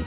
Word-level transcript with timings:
complique. 0.00 0.04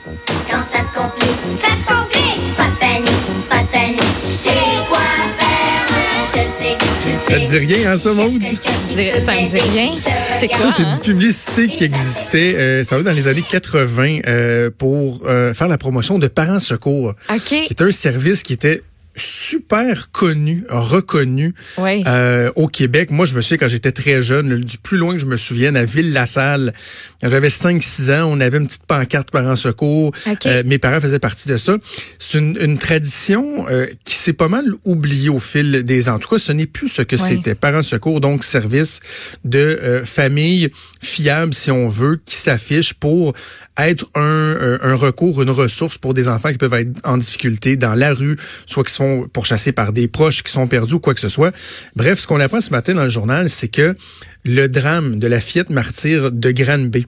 Quand 0.49 0.63
ça 0.71 0.83
se 0.83 0.93
complique, 0.97 1.59
ça 1.59 1.67
se 1.77 1.85
complique. 1.85 2.55
Pas 2.57 2.67
de 2.67 2.79
panique, 2.79 3.49
pas 3.49 3.61
de 3.61 3.67
panique. 3.67 4.01
C'est 4.31 4.51
quoi 4.89 4.99
faire? 5.37 5.85
Je 6.31 6.63
sais 6.63 6.75
que 6.77 6.83
tu 6.83 7.17
sais. 7.17 7.31
Ça 7.31 7.39
te 7.39 7.45
dit 7.45 7.73
rien, 7.73 7.91
hein, 7.91 7.97
ça, 7.97 8.13
Maud? 8.13 8.31
Ça 8.31 9.33
me 9.33 9.47
dit 9.47 9.57
rien. 9.59 9.91
C'est 10.39 10.47
quoi, 10.47 10.57
Ça, 10.57 10.71
c'est 10.71 10.83
hein? 10.83 10.93
une 10.95 10.99
publicité 11.01 11.67
qui 11.67 11.83
existait, 11.83 12.55
euh, 12.55 12.83
ça 12.83 12.97
va 12.97 13.03
dans 13.03 13.11
les 13.13 13.27
années 13.27 13.43
80, 13.47 14.19
euh, 14.27 14.69
pour 14.75 15.21
euh, 15.25 15.53
faire 15.53 15.67
la 15.67 15.77
promotion 15.77 16.19
de 16.19 16.27
Parents 16.27 16.59
Secours, 16.59 17.13
OK. 17.29 17.39
qui 17.41 17.67
était 17.69 17.83
un 17.83 17.91
service 17.91 18.43
qui 18.43 18.53
était 18.53 18.81
super 19.15 20.11
connu, 20.11 20.63
reconnu 20.69 21.53
Oui. 21.77 22.03
euh, 22.05 22.51
au 22.55 22.67
Québec. 22.67 23.11
Moi, 23.11 23.25
je 23.25 23.35
me 23.35 23.41
souviens 23.41 23.57
quand 23.57 23.67
j'étais 23.67 23.91
très 23.91 24.21
jeune, 24.21 24.49
le- 24.49 24.59
du 24.59 24.77
plus 24.77 24.97
loin 24.97 25.13
que 25.13 25.19
je 25.19 25.25
me 25.25 25.37
souvienne, 25.37 25.77
à 25.77 25.85
Ville-la-Salle, 25.85 26.73
quand 27.21 27.29
j'avais 27.29 27.49
5-6 27.49 28.11
ans, 28.11 28.25
on 28.31 28.39
avait 28.41 28.57
une 28.57 28.67
petite 28.67 28.85
pancarte 28.85 29.31
Parents 29.31 29.55
Secours. 29.55 30.11
OK. 30.29 30.45
Euh, 30.45 30.63
mes 30.65 30.77
parents 30.79 30.99
faisaient 30.99 31.19
partie 31.19 31.47
de 31.47 31.57
ça. 31.57 31.77
C'est 32.19 32.37
une, 32.37 32.57
une 32.59 32.77
tradition 32.77 33.65
euh, 33.69 33.87
qui 34.03 34.15
s'est 34.15 34.33
pas 34.33 34.47
mal 34.49 34.65
oubliée 34.83 35.29
au 35.29 35.39
fil 35.39 35.83
des 35.83 36.09
ans. 36.09 36.15
En 36.15 36.19
tout 36.19 36.29
cas, 36.29 36.39
ce 36.39 36.51
n'est 36.51 36.65
plus 36.65 36.89
ce 36.89 37.01
que 37.01 37.15
Oui. 37.15 37.21
c'était. 37.27 37.55
Parents 37.55 37.83
Secours, 37.83 38.19
donc 38.21 38.43
service 38.43 38.99
de 39.45 39.59
euh, 39.59 40.03
famille 40.05 40.69
fiable, 41.01 41.53
si 41.53 41.71
on 41.71 41.87
veut, 41.87 42.19
qui 42.25 42.35
s'affiche 42.35 42.93
pour 42.93 43.33
être 43.77 44.09
un, 44.15 44.21
euh, 44.21 44.77
un 44.81 44.95
recours, 44.95 45.41
une 45.41 45.49
ressource 45.49 45.97
pour 45.97 46.13
des 46.13 46.27
enfants 46.27 46.51
qui 46.51 46.57
peuvent 46.57 46.73
être 46.73 46.91
en 47.03 47.17
difficulté 47.17 47.75
dans 47.75 47.93
la 47.93 48.13
rue, 48.13 48.37
soit 48.65 48.83
qui 48.83 48.93
sont 48.93 49.04
pourchassés 49.31 49.71
par 49.71 49.93
des 49.93 50.07
proches, 50.07 50.43
qui 50.43 50.51
sont 50.51 50.67
perdus 50.67 50.95
ou 50.95 50.99
quoi 50.99 51.13
que 51.13 51.19
ce 51.19 51.29
soit. 51.29 51.53
Bref, 51.95 52.19
ce 52.19 52.27
qu'on 52.27 52.39
apprend 52.39 52.61
ce 52.61 52.71
matin 52.71 52.93
dans 52.93 53.03
le 53.03 53.09
journal, 53.09 53.49
c'est 53.49 53.67
que 53.67 53.95
le 54.43 54.67
drame 54.67 55.19
de 55.19 55.27
la 55.27 55.39
fillette 55.39 55.69
martyre 55.69 56.31
de 56.31 56.51
Granby, 56.51 57.07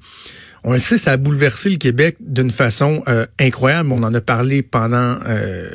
on 0.64 0.74
le 0.74 0.80
sait, 0.80 0.98
ça 0.98 1.12
a 1.12 1.18
bouleversé 1.18 1.70
le 1.70 1.78
Québec 1.78 2.18
d'une 2.20 2.52
façon 2.52 3.04
euh, 3.08 3.26
incroyable. 3.40 3.92
On 3.92 4.04
en 4.04 4.14
a 4.14 4.22
parlé 4.22 4.64
pendant 4.64 5.18
euh, 5.28 5.70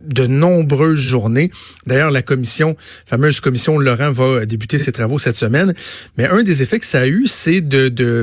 de 0.00 0.26
nombreuses 0.26 0.98
journées. 0.98 1.50
D'ailleurs, 1.86 2.10
la 2.10 2.22
commission, 2.22 2.76
fameuse 3.06 3.40
commission 3.40 3.78
Laurent, 3.78 4.12
va 4.12 4.46
débuter 4.46 4.78
ses 4.78 4.92
travaux 4.92 5.18
cette 5.18 5.36
semaine. 5.36 5.74
Mais 6.16 6.26
un 6.26 6.42
des 6.42 6.62
effets 6.62 6.78
que 6.78 6.86
ça 6.86 7.00
a 7.00 7.06
eu, 7.06 7.26
c'est 7.26 7.60
de 7.60 8.22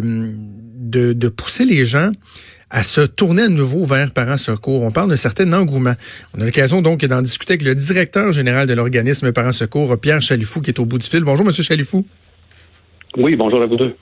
pousser 1.30 1.66
les 1.66 1.86
gens 1.86 2.12
à 2.72 2.84
se 2.84 3.02
tourner 3.02 3.44
à 3.44 3.50
nouveau 3.50 3.84
vers 3.84 4.12
Parents 4.12 4.38
Secours. 4.38 4.82
On 4.82 4.92
parle 4.92 5.10
d'un 5.10 5.18
certain 5.18 5.52
engouement. 5.54 5.94
On 6.36 6.42
a 6.42 6.46
l'occasion 6.46 6.82
donc 6.82 7.06
d'en 7.06 7.22
discuter 7.22 7.54
avec 7.54 7.64
le 7.64 7.76
directeur 7.76 8.32
général 8.32 8.68
de 8.68 8.74
l'organisme 8.74 9.32
Parents 9.34 9.52
Secours, 9.52 10.00
Pierre 10.00 10.22
Chalifou, 10.22 10.62
qui 10.62 10.72
est 10.72 10.80
au 10.80 10.86
bout 10.86 10.98
du 10.98 11.06
fil. 11.06 11.24
Bonjour, 11.24 11.46
Monsieur 11.46 11.64
Chalifou. 11.64 12.06
Oui, 13.18 13.36
bonjour 13.36 13.62
à 13.62 13.66
vous 13.66 13.76
deux. 13.76 13.94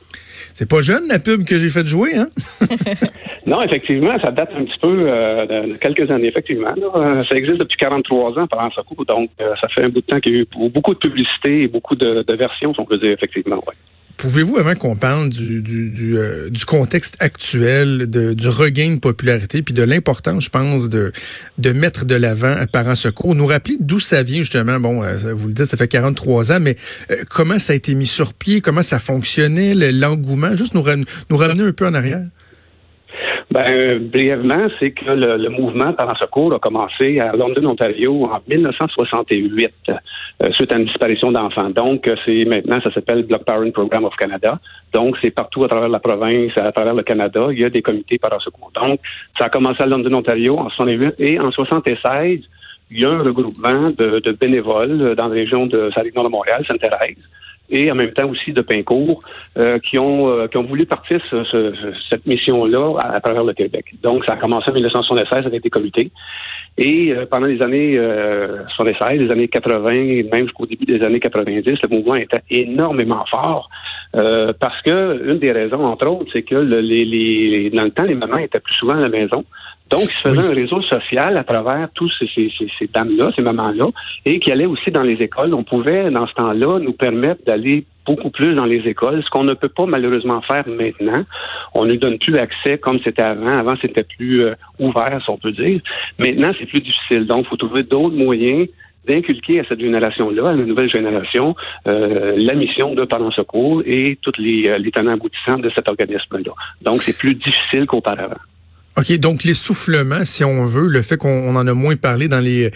C'est 0.54 0.70
pas 0.70 0.82
jeune 0.82 1.08
la 1.08 1.20
pub 1.20 1.46
que 1.46 1.58
j'ai 1.58 1.70
fait 1.70 1.86
jouer, 1.86 2.16
hein? 2.16 2.30
Non, 3.46 3.62
effectivement, 3.62 4.12
ça 4.24 4.30
date 4.32 4.52
un 4.56 4.64
petit 4.64 4.80
peu 4.80 4.94
euh, 4.98 5.46
de, 5.46 5.78
quelques 5.78 6.10
années, 6.12 6.28
effectivement. 6.28 6.68
là. 6.68 6.88
Euh, 6.96 7.24
Ça 7.24 7.36
existe 7.36 7.58
depuis 7.58 7.78
43 7.78 8.38
ans 8.38 8.48
par 8.48 8.72
Secours, 8.76 9.06
donc 9.06 9.32
euh, 9.42 9.54
ça 9.62 9.68
fait 9.70 9.86
un 9.86 9.90
bout 9.90 10.02
de 10.02 10.06
temps 10.06 10.20
qu'il 10.20 10.34
y 10.34 10.38
a 10.38 10.40
eu 10.42 10.48
beaucoup 10.70 10.94
de 10.94 11.00
publicité 11.00 11.64
et 11.64 11.68
beaucoup 11.68 11.96
de, 11.96 12.24
de 12.28 12.34
versions, 12.36 12.74
si 12.74 12.80
on 12.80 12.86
peut 12.86 13.00
dire, 13.00 13.12
effectivement. 13.12 13.56
Ouais. 13.56 13.74
Pouvez-vous, 14.20 14.58
avant 14.58 14.76
qu'on 14.76 14.98
parle 14.98 15.30
du, 15.30 15.62
du, 15.62 15.90
du, 15.92 16.18
euh, 16.18 16.50
du 16.50 16.66
contexte 16.66 17.16
actuel, 17.20 18.10
de, 18.10 18.34
du 18.34 18.50
regain 18.50 18.92
de 18.96 19.00
popularité, 19.00 19.62
puis 19.62 19.74
de 19.74 19.82
l'importance, 19.82 20.44
je 20.44 20.50
pense, 20.50 20.90
de, 20.90 21.14
de 21.58 21.72
mettre 21.72 22.04
de 22.04 22.16
l'avant 22.16 22.54
Parents 22.70 22.96
Secours, 22.96 23.34
nous 23.34 23.46
rappeler 23.46 23.78
d'où 23.80 24.02
ça 24.02 24.22
vient, 24.22 24.40
justement, 24.40 24.78
bon, 24.78 25.04
euh, 25.04 25.34
vous 25.34 25.48
le 25.48 25.54
dites, 25.54 25.68
ça 25.68 25.78
fait 25.78 25.88
43 25.88 26.52
ans, 26.52 26.60
mais 26.60 26.76
euh, 27.12 27.24
comment 27.30 27.60
ça 27.60 27.72
a 27.72 27.78
été 27.78 27.96
mis 27.96 28.06
sur 28.06 28.34
pied, 28.34 28.60
comment 28.60 28.82
ça 28.82 29.00
fonctionnait, 29.00 29.74
le- 29.74 29.92
l'engouement, 29.98 30.54
juste 30.54 30.74
nous 30.74 30.84
ramener 30.84 31.64
un 31.64 31.72
peu 31.72 31.88
en 31.88 31.94
arrière? 31.94 32.22
Ben, 33.52 33.66
euh, 33.68 34.00
brièvement, 34.00 34.68
c'est 34.80 34.92
que 34.92 35.10
le, 35.10 35.38
le 35.38 35.50
mouvement 35.50 35.92
Parents 35.94 36.14
Secours 36.14 36.54
a 36.54 36.60
commencé 36.60 37.20
à 37.20 37.36
London, 37.36 37.66
Ontario, 37.66 38.26
en 38.26 38.40
1968, 38.48 39.72
euh, 39.90 40.52
suite 40.52 40.72
à 40.72 40.78
une 40.78 40.86
disparition 40.86 41.32
d'enfants. 41.32 41.72
Donc, 41.72 42.08
euh, 42.08 42.16
c'est 42.26 42.46
maintenant, 42.46 42.80
ça 42.82 42.92
s'appelle 42.92 43.24
Block 43.24 43.44
Parent 43.46 43.72
Program 43.72 44.06
of 44.06 44.16
Canada. 44.18 44.60
Donc, 44.94 45.18
c'est 45.20 45.32
partout 45.32 45.64
à 45.64 45.68
travers 45.68 45.90
la 45.90 46.00
province, 46.00 46.52
à 46.58 46.72
travers 46.72 46.94
le 46.94 47.02
Canada, 47.02 47.48
il 47.52 47.60
y 47.60 47.66
a 47.66 47.72
des 47.72 47.82
comités 47.82 48.20
Parents 48.20 48.40
Secours. 48.40 48.72
Donc, 48.76 49.00
ça 49.40 49.46
a 49.46 49.50
commencé 49.50 49.82
à 49.82 49.88
London, 49.88 50.14
Ontario, 50.14 50.60
en 50.60 50.70
68, 50.70 51.20
et 51.20 51.40
en 51.40 51.52
76, 51.52 52.42
il 52.92 53.00
y 53.00 53.06
a 53.06 53.10
un 53.10 53.24
regroupement 53.24 53.90
de, 53.90 54.20
de 54.20 54.32
bénévoles 54.32 55.02
euh, 55.02 55.16
dans 55.16 55.28
la 55.28 55.34
région 55.34 55.66
de 55.66 55.90
Saint-Nord 55.96 56.26
de 56.26 56.30
Montréal, 56.30 56.64
Sainte-Thérèse, 56.68 57.18
et 57.70 57.92
en 57.92 57.96
même 57.96 58.12
temps 58.12 58.28
aussi 58.30 58.52
de 58.52 58.62
Pincourt, 58.62 59.20
euh, 59.58 59.78
qui 59.80 59.98
ont 60.00 60.28
euh, 60.30 60.48
qui 60.48 60.58
ont 60.58 60.64
voulu 60.64 60.86
partir 60.86 61.20
ce- 61.30 61.44
ce- 61.44 61.74
ce- 61.76 61.94
cette 62.10 62.26
mission-là 62.26 62.96
à, 63.00 63.16
à 63.16 63.20
travers 63.22 63.44
le 63.44 63.54
Québec. 63.54 63.86
Donc, 64.04 64.26
ça 64.26 64.34
a 64.34 64.38
commencé 64.38 64.70
en 64.72 64.74
1976 64.74 65.46
avec 65.46 65.62
des 65.64 65.70
comités. 65.70 66.12
Et 66.78 67.12
euh, 67.12 67.26
pendant 67.30 67.48
les 67.48 67.62
années 67.62 67.94
euh, 67.98 68.64
76, 68.76 69.20
les 69.22 69.32
années 69.32 69.48
80, 69.48 69.92
et 69.92 70.24
même 70.32 70.44
jusqu'au 70.46 70.66
début 70.66 70.86
des 70.86 71.04
années 71.04 71.20
90, 71.20 71.66
le 71.84 71.90
mouvement 71.90 72.16
était 72.16 72.42
énormément 72.50 73.26
fort. 73.30 73.70
euh, 74.16 74.54
parce 74.60 74.82
que 74.82 75.24
une 75.30 75.38
des 75.38 75.52
raisons, 75.52 75.86
entre 75.86 76.08
autres, 76.08 76.30
c'est 76.34 76.42
que 76.42 76.56
le- 76.56 76.80
les, 76.82 77.06
les, 77.06 77.70
dans 77.70 77.84
le 77.84 77.92
temps, 77.92 78.06
les 78.06 78.16
mamans 78.16 78.38
étaient 78.38 78.60
plus 78.60 78.74
souvent 78.76 78.96
à 78.96 79.02
la 79.02 79.10
maison. 79.10 79.44
Donc, 79.90 80.04
ils 80.04 80.10
se 80.10 80.30
faisaient 80.30 80.52
un 80.52 80.56
réseau 80.56 80.82
social 80.84 81.36
à 81.38 81.44
travers 81.44 81.90
tous 81.94 82.12
ces, 82.20 82.28
ces, 82.34 82.52
ces, 82.58 82.68
ces 82.78 82.88
dames-là, 82.88 83.32
ces 83.36 83.44
mamans-là, 83.44 83.88
et 84.26 84.40
qui 84.40 84.52
allaient 84.52 84.66
aussi 84.66 84.92
dans 84.92 85.04
les 85.04 85.22
écoles. 85.22 85.54
On 85.54 85.64
pouvait, 85.64 86.12
dans 86.12 86.28
ce 86.28 86.34
temps-là, 86.34 86.80
nous 86.80 86.94
permettre 86.94 87.44
d'aller 87.46 87.86
beaucoup 88.06 88.30
plus 88.30 88.56
dans 88.56 88.66
les 88.66 88.88
écoles, 88.88 89.24
ce 89.24 89.30
qu'on 89.30 89.44
ne 89.44 89.54
peut 89.54 89.70
pas 89.70 89.86
malheureusement 89.86 90.42
faire 90.42 90.64
maintenant. 90.68 91.24
On 91.74 91.86
ne 91.86 91.96
donne 91.96 92.18
plus 92.18 92.38
accès 92.38 92.78
comme 92.78 93.00
c'était 93.04 93.22
avant. 93.22 93.52
Avant, 93.52 93.76
c'était 93.82 94.04
plus 94.04 94.44
euh, 94.44 94.54
ouvert, 94.80 95.20
si 95.24 95.30
on 95.30 95.38
peut 95.38 95.52
dire. 95.52 95.80
Maintenant, 96.18 96.52
c'est 96.58 96.66
plus 96.66 96.82
difficile. 96.82 97.26
Donc, 97.26 97.46
il 97.46 97.50
faut 97.50 97.58
trouver 97.58 97.84
d'autres 97.84 98.16
moyens 98.16 98.68
d'inculquer 99.08 99.60
à 99.60 99.64
cette 99.68 99.80
génération-là, 99.80 100.50
à 100.50 100.54
la 100.54 100.66
nouvelle 100.66 100.90
génération, 100.90 101.56
euh, 101.88 102.34
la 102.38 102.54
mission 102.54 102.94
de 102.94 103.06
Parents 103.06 103.32
Secours 103.32 103.82
et 103.86 104.18
tous 104.22 104.34
les, 104.38 104.68
euh, 104.68 104.78
les 104.78 104.92
tenants 104.92 105.14
aboutissants 105.14 105.58
de 105.58 105.70
cet 105.72 105.90
organisme-là. 105.90 106.52
Donc, 106.82 106.98
c'est 106.98 107.18
plus 107.18 107.34
difficile 107.36 107.86
qu'auparavant. 107.88 108.38
OK, 109.00 109.18
donc 109.20 109.44
l'essoufflement, 109.44 110.26
si 110.26 110.44
on 110.44 110.66
veut, 110.66 110.88
le 110.88 111.02
fait 111.02 111.16
qu'on 111.16 111.30
on 111.30 111.56
en 111.56 111.66
a 111.68 111.74
moins 111.74 111.96
parlé 111.96 112.28
dans 112.28 112.40
les, 112.40 112.72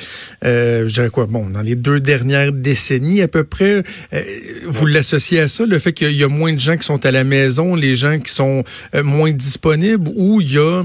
euh, 0.46 0.88
je 0.88 0.94
dirais 0.94 1.10
quoi, 1.10 1.26
bon, 1.26 1.50
dans 1.50 1.62
les 1.62 1.76
deux 1.76 2.00
dernières 2.00 2.54
décennies 2.54 3.22
à 3.22 3.28
peu 3.28 3.44
près, 3.44 3.84
euh, 4.14 4.22
vous 4.68 4.86
l'associez 4.86 5.42
à 5.42 5.48
ça, 5.48 5.66
le 5.66 5.80
fait 5.80 5.92
qu'il 5.92 6.16
y 6.16 6.24
a 6.24 6.30
moins 6.30 6.54
de 6.54 6.60
gens 6.60 6.78
qui 6.78 6.86
sont 6.86 7.06
à 7.06 7.12
la 7.12 7.24
maison, 7.24 7.76
les 7.76 7.96
gens 7.96 8.20
qui 8.20 8.32
sont 8.32 8.64
euh, 8.96 9.04
moins 9.04 9.32
disponibles, 9.32 10.10
ou 10.16 10.40
il 10.40 10.54
y 10.54 10.58
a, 10.58 10.84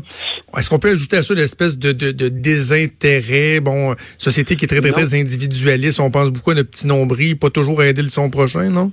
est-ce 0.57 0.69
qu'on 0.69 0.79
peut 0.79 0.91
ajouter 0.91 1.19
à 1.19 1.23
ça 1.23 1.35
l'espèce 1.35 1.79
de, 1.79 1.93
de, 1.93 2.11
de 2.11 2.29
désintérêt, 2.29 3.61
bon, 3.61 3.95
société 4.19 4.57
qui 4.57 4.65
est 4.65 4.69
très, 4.69 4.81
très, 4.81 4.91
Non. 4.91 4.97
très 4.97 5.15
individualiste, 5.19 6.01
on 6.01 6.11
pense 6.11 6.31
beaucoup 6.31 6.51
à 6.51 6.55
notre 6.55 6.71
petit 6.71 6.87
nombril, 6.87 7.39
pas 7.39 7.51
toujours 7.51 7.81
à 7.81 7.87
aider 7.87 8.03
le 8.03 8.09
son 8.09 8.29
prochain, 8.29 8.71
non? 8.71 8.93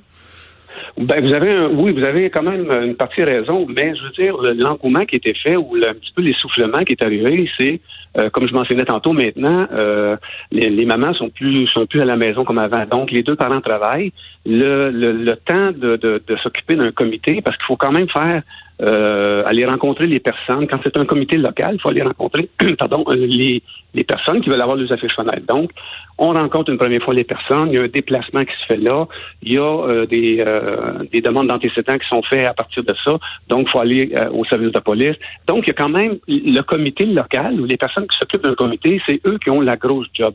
Ben, 0.98 1.20
vous 1.26 1.34
avez 1.34 1.52
un, 1.52 1.68
oui, 1.68 1.92
vous 1.92 2.06
avez 2.06 2.30
quand 2.30 2.42
même 2.44 2.72
une 2.84 2.96
partie 2.96 3.22
raison, 3.22 3.68
mais 3.68 3.94
je 3.96 4.04
veux 4.04 4.12
dire, 4.12 4.38
le- 4.42 4.54
l'engouement 4.54 5.04
qui 5.06 5.18
était 5.18 5.34
fait 5.34 5.58
ou 5.58 5.76
le- 5.76 5.90
un 5.90 5.94
petit 5.94 6.14
peu 6.16 6.22
l'essoufflement 6.22 6.86
qui 6.86 6.94
est 6.94 7.04
arrivé, 7.04 7.50
c'est, 7.60 7.82
euh, 8.18 8.30
comme 8.30 8.48
je 8.48 8.54
mentionnais 8.54 8.86
tantôt, 8.86 9.12
maintenant, 9.12 9.68
euh, 9.74 10.16
les, 10.54 10.70
les 10.70 10.86
mamans 10.86 11.14
sont 11.14 11.30
plus 11.30 11.68
sont 11.68 11.86
plus 11.86 12.00
à 12.00 12.06
la 12.06 12.16
maison 12.16 12.46
comme 12.46 12.60
avant. 12.60 12.86
Donc, 12.86 13.12
les 13.12 13.24
deux 13.24 13.36
parents 13.36 13.60
travaillent. 13.60 14.14
Le, 14.46 14.90
le, 14.90 15.12
le 15.12 15.36
temps 15.36 15.72
de, 15.74 15.98
de, 15.98 16.22
de 16.26 16.36
s'occuper 16.38 16.76
d'un 16.76 16.92
comité, 16.94 17.42
parce 17.44 17.58
qu'il 17.58 17.66
faut 17.66 17.76
quand 17.76 17.92
même 17.92 18.08
faire 18.08 18.42
euh, 18.82 19.44
aller 19.46 19.66
rencontrer 19.66 20.08
les 20.08 20.20
personnes. 20.20 20.68
Quand 20.68 20.80
c'est 20.84 20.98
un 20.98 21.06
comité 21.06 21.38
local, 21.38 21.76
il 21.76 21.82
faut 21.82 21.90
aller 21.90 22.04
rencontrer 22.04 22.50
pardon, 22.78 23.04
euh, 23.08 23.16
les, 23.16 23.62
les 23.94 24.04
personnes 24.04 24.42
qui 24.42 24.50
veulent 24.50 24.62
avoir 24.62 24.78
des 24.78 24.92
affiches 24.92 25.16
fenêtres. 25.16 25.46
Donc, 25.48 25.72
on 26.18 26.34
rencontre 26.34 26.72
une 26.72 26.78
première 26.78 27.02
fois 27.02 27.14
les 27.14 27.24
personnes, 27.24 27.70
il 27.72 27.78
y 27.78 27.80
a 27.80 27.84
un 27.84 27.88
déplacement 27.88 28.44
qui 28.44 28.54
se 28.62 28.66
fait 28.68 28.78
là, 28.78 29.06
il 29.42 29.54
y 29.54 29.58
a 29.58 29.64
euh, 29.64 30.06
des, 30.06 30.44
euh, 30.46 31.04
des 31.12 31.22
demandes 31.22 31.48
d'antécédents 31.48 31.98
qui 31.98 32.08
sont 32.08 32.22
faites 32.24 32.46
à 32.46 32.54
partir 32.54 32.84
de 32.84 32.94
ça, 33.04 33.18
donc 33.50 33.68
il 33.68 33.72
faut 33.72 33.80
aller 33.80 34.14
euh, 34.18 34.30
au 34.32 34.46
service 34.46 34.72
de 34.72 34.80
police. 34.80 35.16
Donc, 35.48 35.64
il 35.66 35.68
y 35.68 35.72
a 35.72 35.74
quand 35.74 35.90
même 35.90 36.18
le 36.28 36.62
comité 36.62 37.06
local 37.06 37.60
ou 37.60 37.66
les 37.66 37.78
personnes 37.78 38.08
qui 38.08 38.18
s'occupent 38.18 38.44
d'un 38.44 38.56
comité, 38.56 39.02
c'est 39.08 39.20
eux 39.26 39.38
qui 39.38 39.50
ont 39.50 39.62
la 39.62 39.76
grosse 39.76 40.08
job 40.14 40.34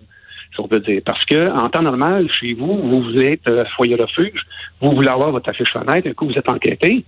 si 0.52 0.60
on 0.60 0.68
peut 0.68 0.80
dire. 0.80 1.02
Parce 1.04 1.24
que 1.24 1.50
en 1.50 1.68
temps 1.68 1.82
normal, 1.82 2.28
chez 2.30 2.54
vous, 2.54 2.76
vous 2.76 3.22
êtes 3.22 3.46
euh, 3.48 3.64
foyer 3.76 3.94
refuge, 3.94 4.42
vous 4.80 4.92
voulez 4.92 5.08
avoir 5.08 5.30
votre 5.30 5.48
affiche 5.48 5.72
fenêtre, 5.72 6.08
un 6.08 6.12
coup 6.12 6.26
vous 6.26 6.38
êtes 6.38 6.48
enquêté, 6.48 7.04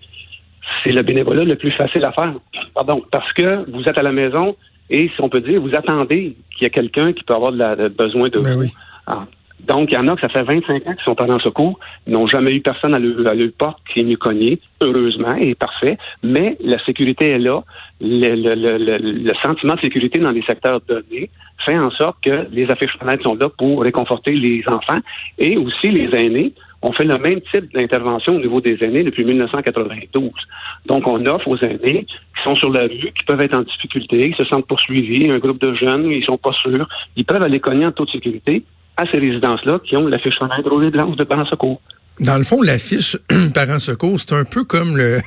c'est 0.84 0.92
le 0.92 1.02
bénévolat 1.02 1.44
le 1.44 1.56
plus 1.56 1.72
facile 1.72 2.04
à 2.04 2.12
faire. 2.12 2.32
Pardon, 2.74 3.02
parce 3.10 3.32
que 3.32 3.68
vous 3.70 3.82
êtes 3.84 3.98
à 3.98 4.02
la 4.02 4.12
maison 4.12 4.56
et, 4.90 5.08
si 5.14 5.20
on 5.20 5.28
peut 5.28 5.40
dire, 5.40 5.60
vous 5.60 5.74
attendez 5.74 6.36
qu'il 6.54 6.62
y 6.62 6.66
ait 6.66 6.70
quelqu'un 6.70 7.12
qui 7.12 7.22
peut 7.24 7.34
avoir 7.34 7.52
de 7.52 7.58
la, 7.58 7.76
de- 7.76 7.88
besoin 7.88 8.28
de 8.28 8.38
Ben 8.38 8.54
vous. 8.54 8.60
oui. 8.60 8.72
Ah. 9.06 9.24
Donc, 9.60 9.90
il 9.92 9.94
y 9.94 9.96
en 9.96 10.08
a 10.08 10.16
que 10.16 10.22
ça 10.22 10.28
fait 10.28 10.42
25 10.42 10.74
ans 10.88 10.94
qu'ils 10.94 11.04
sont 11.04 11.22
en 11.22 11.38
secours, 11.38 11.78
ils 12.06 12.12
n'ont 12.12 12.26
jamais 12.26 12.52
eu 12.52 12.60
personne 12.60 12.94
à 12.96 12.98
leur, 12.98 13.26
à 13.28 13.34
leur 13.34 13.50
porte 13.56 13.78
qui 13.92 14.00
est 14.00 14.02
mieux 14.02 14.16
cogné, 14.16 14.58
heureusement, 14.82 15.36
et 15.36 15.54
parfait, 15.54 15.98
mais 16.24 16.56
la 16.60 16.84
sécurité 16.84 17.30
est 17.30 17.38
là. 17.38 17.62
Le, 18.00 18.34
le, 18.34 18.54
le, 18.56 18.78
le, 18.78 18.98
le 18.98 19.32
sentiment 19.40 19.76
de 19.76 19.80
sécurité 19.80 20.18
dans 20.18 20.32
les 20.32 20.42
secteurs 20.42 20.80
donnés 20.88 21.30
fait 21.64 21.78
en 21.78 21.92
sorte 21.92 22.16
que 22.26 22.48
les 22.50 22.68
affiches 22.70 22.98
fenêtres 22.98 23.22
sont 23.24 23.36
là 23.36 23.48
pour 23.56 23.82
réconforter 23.82 24.32
les 24.32 24.64
enfants 24.66 24.98
et 25.38 25.56
aussi 25.56 25.88
les 25.90 26.08
aînés 26.18 26.52
on 26.82 26.92
fait 26.92 27.04
le 27.04 27.16
même 27.18 27.40
type 27.52 27.72
d'intervention 27.72 28.36
au 28.36 28.40
niveau 28.40 28.60
des 28.60 28.76
aînés 28.82 29.04
depuis 29.04 29.24
1992. 29.24 30.30
Donc, 30.86 31.06
on 31.06 31.24
offre 31.26 31.48
aux 31.48 31.58
aînés 31.58 32.04
qui 32.04 32.42
sont 32.44 32.56
sur 32.56 32.70
la 32.70 32.82
rue, 32.82 33.12
qui 33.16 33.24
peuvent 33.26 33.40
être 33.40 33.56
en 33.56 33.62
difficulté, 33.62 34.32
qui 34.32 34.36
se 34.36 34.44
sentent 34.44 34.66
poursuivis, 34.66 35.30
un 35.30 35.38
groupe 35.38 35.60
de 35.60 35.74
jeunes, 35.74 36.06
ils 36.10 36.24
sont 36.24 36.38
pas 36.38 36.52
sûrs, 36.52 36.88
ils 37.16 37.24
peuvent 37.24 37.42
aller 37.42 37.60
cogner 37.60 37.86
en 37.86 37.92
toute 37.92 38.10
sécurité 38.10 38.64
à 38.96 39.06
ces 39.06 39.18
résidences-là 39.18 39.78
qui 39.84 39.96
ont 39.96 40.06
la 40.06 40.18
fiche 40.18 40.38
rouge 40.38 40.84
et 40.84 40.90
blanche 40.90 41.16
de 41.16 41.24
parents 41.24 41.46
secours. 41.46 41.80
Dans 42.20 42.36
le 42.36 42.44
fond, 42.44 42.60
l'affiche 42.60 43.16
parents 43.54 43.78
secours, 43.78 44.20
c'est 44.20 44.32
un 44.32 44.44
peu 44.44 44.64
comme 44.64 44.96
le, 44.96 45.20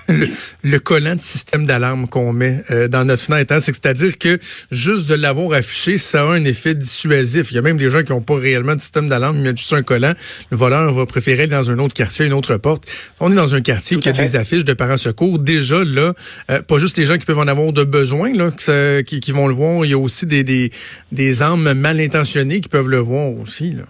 le, 0.64 0.80
collant 0.80 1.16
de 1.16 1.20
système 1.20 1.66
d'alarme 1.66 2.08
qu'on 2.08 2.32
met 2.32 2.64
euh, 2.70 2.88
dans 2.88 3.04
notre 3.06 3.24
fenêtre. 3.24 3.54
Hein. 3.54 3.60
C'est-à-dire 3.60 4.18
que 4.20 4.38
juste 4.70 5.10
de 5.10 5.16
l'avoir 5.16 5.54
affiché, 5.54 5.98
ça 5.98 6.22
a 6.22 6.26
un 6.26 6.46
effet 6.46 6.76
dissuasif. 6.76 7.52
Il 7.52 7.56
y 7.56 7.58
a 7.58 7.64
même 7.64 7.78
des 7.78 7.90
gens 7.90 8.04
qui 8.04 8.12
n'ont 8.12 8.22
pas 8.22 8.36
réellement 8.36 8.76
de 8.76 8.82
système 8.82 9.10
d'alarme, 9.10 9.38
ils 9.38 9.44
mettent 9.44 9.58
juste 9.58 9.74
un 9.74 9.82
collant. 9.82 10.14
Le 10.52 10.58
voleur 10.58 10.94
va 10.94 11.06
préférer 11.08 11.44
aller 11.44 11.52
dans 11.52 11.72
un 11.72 11.80
autre 11.80 11.96
quartier, 11.96 12.28
une 12.28 12.34
autre 12.34 12.56
porte. 12.58 12.84
On 13.20 13.32
est 13.32 13.36
dans 13.36 13.56
un 13.56 13.62
quartier 13.62 13.98
qui 13.98 14.08
a 14.08 14.14
des 14.14 14.36
affiches 14.36 14.64
de 14.64 14.74
parents 14.74 14.98
secours. 14.98 15.40
Déjà, 15.40 15.84
là, 15.84 16.14
euh, 16.52 16.62
pas 16.62 16.78
juste 16.78 16.98
les 16.98 17.06
gens 17.06 17.18
qui 17.18 17.26
peuvent 17.26 17.40
en 17.40 17.48
avoir 17.48 17.74
de 17.74 17.84
besoin, 17.84 18.32
là, 18.32 18.52
qui, 19.02 19.20
qui, 19.20 19.32
vont 19.32 19.48
le 19.48 19.56
voir. 19.56 19.86
Il 19.86 19.92
y 19.92 19.96
a 19.96 20.00
aussi 20.00 20.28
des, 20.28 20.44
des, 20.44 20.72
des 21.12 21.42
âmes 21.42 21.74
mal 21.74 22.00
intentionnées 22.00 22.62
qui 22.62 22.70
peuvent 22.70 22.90
le 22.90 23.00
voir 23.00 23.32
aussi. 23.32 23.72
Là. 23.72 23.84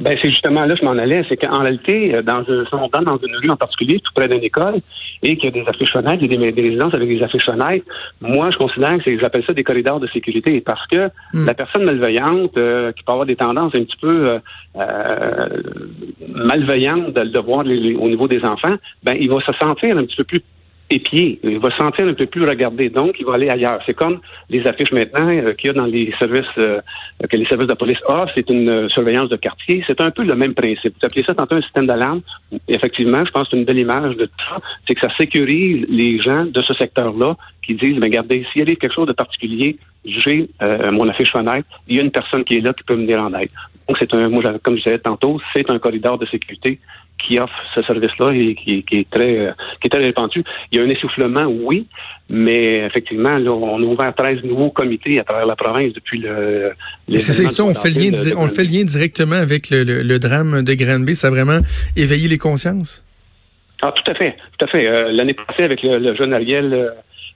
Ben, 0.00 0.16
c'est 0.22 0.30
justement 0.30 0.64
là 0.64 0.74
que 0.74 0.80
je 0.80 0.84
m'en 0.84 0.96
allais. 0.96 1.24
C'est 1.28 1.36
qu'en 1.36 1.60
réalité, 1.60 2.14
euh, 2.14 2.22
dans 2.22 2.38
un, 2.38 2.64
si 2.64 2.74
on 2.74 2.88
dans 2.88 3.18
une 3.18 3.36
rue 3.36 3.50
en 3.50 3.56
particulier, 3.56 4.00
tout 4.00 4.12
près 4.14 4.28
d'une 4.28 4.42
école, 4.42 4.76
et 5.22 5.36
qu'il 5.36 5.54
y 5.54 5.58
a 5.58 5.62
des 5.62 5.68
affiches 5.68 5.92
fenêtres, 5.92 6.22
il 6.22 6.32
y 6.32 6.46
a 6.46 6.50
des, 6.50 6.62
résidences 6.62 6.94
avec 6.94 7.08
des 7.08 7.22
affiches 7.22 7.44
fenêtres, 7.44 7.84
moi, 8.22 8.50
je 8.50 8.56
considère 8.56 8.96
que 8.96 9.04
c'est, 9.04 9.18
j'appelle 9.18 9.44
ça 9.46 9.52
des 9.52 9.62
corridors 9.62 10.00
de 10.00 10.06
sécurité 10.08 10.60
parce 10.62 10.86
que 10.86 11.08
hmm. 11.34 11.44
la 11.44 11.54
personne 11.54 11.84
malveillante, 11.84 12.56
euh, 12.56 12.92
qui 12.92 13.02
peut 13.02 13.12
avoir 13.12 13.26
des 13.26 13.36
tendances 13.36 13.74
un 13.76 13.84
petit 13.84 13.98
peu 14.00 14.28
euh, 14.28 14.38
euh 14.76 15.48
malveillantes 16.28 17.12
de, 17.12 17.24
de 17.24 17.38
voir 17.40 17.60
au 17.60 18.08
niveau 18.08 18.28
des 18.28 18.42
enfants, 18.44 18.76
ben, 19.02 19.16
il 19.20 19.28
va 19.28 19.40
se 19.40 19.52
sentir 19.58 19.96
un 19.96 20.00
petit 20.00 20.16
peu 20.16 20.24
plus 20.24 20.40
épié. 20.90 21.38
Il 21.42 21.58
va 21.58 21.70
se 21.70 21.76
sentir 21.76 22.06
un 22.06 22.14
peu 22.14 22.26
plus 22.26 22.44
regardé, 22.44 22.90
donc 22.90 23.16
il 23.18 23.24
va 23.24 23.34
aller 23.34 23.48
ailleurs. 23.48 23.80
C'est 23.86 23.94
comme 23.94 24.20
les 24.48 24.66
affiches 24.66 24.92
maintenant 24.92 25.28
euh, 25.28 25.52
qu'il 25.54 25.68
y 25.68 25.70
a 25.70 25.72
dans 25.72 25.86
les 25.86 26.12
services 26.18 26.46
euh, 26.58 26.80
que 27.28 27.36
les 27.36 27.46
services 27.46 27.68
de 27.68 27.74
police 27.74 27.98
offrent. 28.06 28.32
C'est 28.34 28.50
une 28.50 28.68
euh, 28.68 28.88
surveillance 28.88 29.28
de 29.28 29.36
quartier. 29.36 29.84
C'est 29.86 30.00
un 30.00 30.10
peu 30.10 30.24
le 30.24 30.34
même 30.34 30.54
principe. 30.54 30.94
Vous 31.00 31.06
appelez 31.06 31.24
ça 31.24 31.34
tantôt 31.34 31.56
un 31.56 31.62
système 31.62 31.86
d'alarme. 31.86 32.20
Effectivement, 32.68 33.24
je 33.24 33.30
pense 33.30 33.44
que 33.44 33.48
c'est 33.52 33.56
une 33.56 33.64
belle 33.64 33.80
image 33.80 34.16
de 34.16 34.28
ça. 34.48 34.58
C'est 34.86 34.94
que 34.94 35.00
ça 35.00 35.14
sécurise 35.16 35.86
les 35.88 36.20
gens 36.20 36.44
de 36.44 36.62
ce 36.62 36.74
secteur-là 36.74 37.36
qui 37.64 37.74
disent, 37.74 37.98
mais 37.98 38.06
regardez, 38.06 38.44
s'il 38.52 38.68
y 38.68 38.72
a 38.72 38.74
quelque 38.74 38.92
chose 38.92 39.06
de 39.06 39.12
particulier, 39.12 39.78
j'ai 40.04 40.48
mon 40.92 41.08
affiche 41.08 41.30
fenêtre, 41.30 41.68
il 41.86 41.96
y 41.96 42.00
a 42.00 42.02
une 42.02 42.10
personne 42.10 42.42
qui 42.42 42.56
est 42.56 42.60
là 42.60 42.72
qui 42.72 42.82
peut 42.84 42.96
me 42.96 43.02
venir 43.02 43.20
en 43.20 43.32
aide. 43.34 43.50
Donc, 43.86 43.98
c'est 44.00 44.12
un, 44.14 44.28
moi, 44.28 44.42
comme 44.62 44.76
je 44.78 44.84
disais 44.84 44.98
tantôt, 44.98 45.40
c'est 45.52 45.70
un 45.70 45.78
corridor 45.78 46.16
de 46.16 46.26
sécurité 46.26 46.78
qui 47.26 47.38
offre 47.38 47.54
ce 47.74 47.82
service-là 47.82 48.32
et 48.32 48.54
qui, 48.54 48.84
est 48.92 49.10
très 49.10 49.38
euh, 49.38 49.52
qui 49.80 49.86
est 49.86 49.90
très 49.90 50.02
répandu. 50.02 50.44
Il 50.70 50.78
y 50.78 50.80
a 50.80 50.84
un 50.84 50.88
essoufflement, 50.88 51.44
oui, 51.44 51.86
mais 52.28 52.86
effectivement, 52.86 53.30
là, 53.38 53.50
on 53.50 53.82
a 53.82 53.86
ouvert 53.86 54.14
13 54.14 54.44
nouveaux 54.44 54.70
comités 54.70 55.20
à 55.20 55.24
travers 55.24 55.46
la 55.46 55.56
province 55.56 55.92
depuis 55.92 56.18
le. 56.18 56.72
C'est 57.08 57.32
ça, 57.32 57.64
on 57.64 57.74
fait, 57.74 57.90
le 57.90 58.00
lien, 58.00 58.36
on 58.36 58.48
fait 58.48 58.64
lien 58.64 58.84
directement 58.84 59.36
avec 59.36 59.70
le, 59.70 60.18
drame 60.18 60.62
de 60.62 60.74
Granby. 60.74 61.14
Ça 61.14 61.28
a 61.28 61.30
vraiment 61.30 61.58
éveillé 61.96 62.28
les 62.28 62.38
consciences? 62.38 63.04
Ah, 63.82 63.92
tout 63.92 64.10
à 64.10 64.14
fait, 64.14 64.36
tout 64.58 64.66
à 64.66 64.68
fait. 64.68 64.90
Euh, 64.90 65.10
l'année 65.10 65.34
passée, 65.34 65.64
avec 65.64 65.82
le, 65.82 66.14
jeune 66.14 66.34
Ariel 66.34 66.72
euh, 66.72 66.90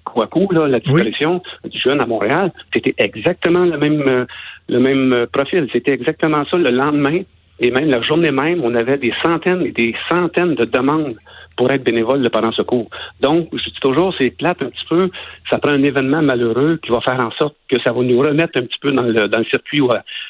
Kouakou, 0.05 0.49
là, 0.53 0.69
la 0.69 0.79
disparition 0.79 1.43
du 1.65 1.79
jeune 1.81 2.01
à 2.01 2.07
Montréal, 2.07 2.53
c'était 2.73 2.95
exactement 2.99 3.65
le 3.65 3.79
même 3.79 4.27
le 4.69 4.81
même 4.81 5.27
profil. 5.33 5.69
C'était 5.73 5.93
exactement 5.93 6.45
ça 6.51 6.57
le 6.57 6.71
lendemain 6.71 7.23
et 7.61 7.71
même 7.71 7.89
la 7.89 8.03
journée 8.03 8.33
même, 8.33 8.61
on 8.63 8.75
avait 8.75 8.99
des 8.99 9.13
centaines 9.23 9.63
et 9.63 9.73
des 9.73 9.95
centaines 10.11 10.55
de 10.55 10.65
demandes 10.65 11.17
pour 11.57 11.71
être 11.71 11.85
bénévole 11.85 12.23
de 12.23 12.29
parents 12.29 12.53
secours. 12.53 12.89
Donc, 13.21 13.49
je 13.53 13.65
dis 13.65 13.81
toujours, 13.81 14.15
c'est 14.19 14.31
plate 14.31 14.63
un 14.63 14.67
petit 14.67 14.85
peu. 14.89 15.11
Ça 15.51 15.59
prend 15.59 15.71
un 15.71 15.83
événement 15.83 16.23
malheureux 16.23 16.79
qui 16.83 16.91
va 16.91 17.01
faire 17.01 17.21
en 17.21 17.31
sorte 17.33 17.55
que 17.69 17.81
ça 17.81 17.93
va 17.93 18.03
nous 18.03 18.19
remettre 18.19 18.61
un 18.61 18.63
petit 18.63 18.79
peu 18.81 18.91
dans 18.91 19.03
le, 19.03 19.29
dans 19.29 19.39
le 19.39 19.45
circuit 19.45 19.81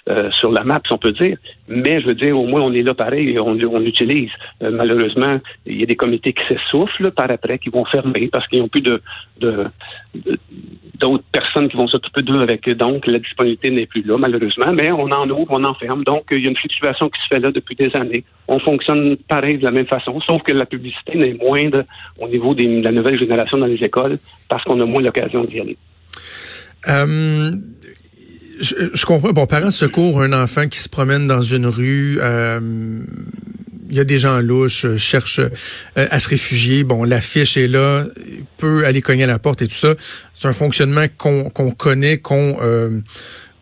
euh, 0.09 0.31
sur 0.33 0.53
la 0.53 0.65
map, 0.65 0.81
si 0.87 0.93
on 0.93 0.99
peut 0.99 1.13
dire. 1.13 1.37
Mais 1.69 2.01
je 2.01 2.09
veux 2.09 2.15
dire, 2.15 2.39
au 2.39 2.47
moins, 2.47 2.61
on 2.61 2.73
est 2.73 2.83
là 2.83 2.95
pareil 2.95 3.39
on, 3.39 3.57
on 3.59 3.79
l'utilise. 3.79 4.31
Euh, 4.63 4.71
malheureusement, 4.71 5.41
il 5.67 5.81
y 5.81 5.83
a 5.83 5.87
des 5.87 5.97
comités 5.97 6.33
qui 6.33 6.43
s'essoufflent 6.47 7.11
par 7.11 7.31
après, 7.31 7.59
qui 7.59 7.71
vont 7.71 7.85
fermer 7.85 8.29
parce 8.31 8.47
qu'ils 8.49 8.61
n'ont 8.61 8.69
plus 8.69 8.83
de, 8.83 9.01
de, 9.41 9.67
d'autres 11.01 11.25
personnes 11.33 11.69
qui 11.69 11.77
vont 11.77 11.89
s'occuper 11.89 12.23
d'eux 12.23 12.41
avec 12.41 12.69
eux. 12.69 12.75
Donc, 12.75 13.07
la 13.07 13.19
disponibilité 13.19 13.71
n'est 13.71 13.87
plus 13.87 14.03
là, 14.03 14.17
malheureusement. 14.19 14.73
Mais 14.73 14.91
on 14.93 15.11
en 15.11 15.29
ouvre, 15.29 15.51
on 15.51 15.65
en 15.65 15.75
ferme. 15.75 16.05
Donc, 16.05 16.25
il 16.31 16.43
y 16.43 16.47
a 16.47 16.51
une 16.51 16.57
situation 16.57 17.09
qui 17.09 17.21
se 17.21 17.35
fait 17.35 17.41
là 17.41 17.51
depuis 17.51 17.77
des 17.77 17.91
années. 17.95 18.25
On 18.49 18.59
fonctionne 18.59 19.17
pareil 19.29 19.59
de 19.59 19.65
la 19.65 19.71
même 19.71 19.87
façon, 19.87 20.21
sauf 20.21 20.43
que 20.43 20.53
la 20.53 20.67
publicité 20.67 21.17
n'est 21.17 21.35
moindre 21.35 21.85
au 22.21 22.29
niveau 22.29 22.55
de 22.55 22.83
la 22.83 22.93
nouvelle 22.93 23.19
génération 23.19 23.59
dans 23.59 23.67
les 23.67 23.83
écoles 23.83 24.19
parce 24.49 24.65
qu'on 24.65 24.81
a 24.81 24.87
moins 24.87 25.03
l'occasion 25.03 25.45
d'y 25.45 25.61
aller. 25.61 25.77
Euh, 26.89 27.51
je, 28.61 29.05
comprends. 29.05 29.33
Bon, 29.33 29.47
parents 29.47 29.71
secours 29.71 30.23
un 30.23 30.33
enfant 30.33 30.69
qui 30.69 30.79
se 30.79 30.89
promène 30.89 31.27
dans 31.27 31.43
une 31.43 31.67
rue. 31.67 32.19
Euh, 32.21 32.61
il 33.95 33.99
y 33.99 34.01
a 34.01 34.05
des 34.05 34.19
gens 34.19 34.41
louches, 34.41 34.87
euh, 34.87 34.97
cherchent 34.97 35.39
euh, 35.39 35.49
à 35.95 36.19
se 36.19 36.29
réfugier. 36.29 36.83
Bon, 36.83 37.05
l'affiche 37.05 37.57
est 37.57 37.69
là, 37.69 38.07
peut 38.57 38.85
aller 38.85 39.01
cogner 39.01 39.23
à 39.23 39.29
la 39.29 39.39
porte 39.39 39.63
et 39.63 39.69
tout 39.69 39.77
ça. 39.77 39.95
C'est 40.35 40.49
un 40.49 40.53
fonctionnement 40.53 41.07
qu'on 41.17 41.71
connaît, 41.71 42.19
qu'on 42.19 42.59
euh, 42.61 43.01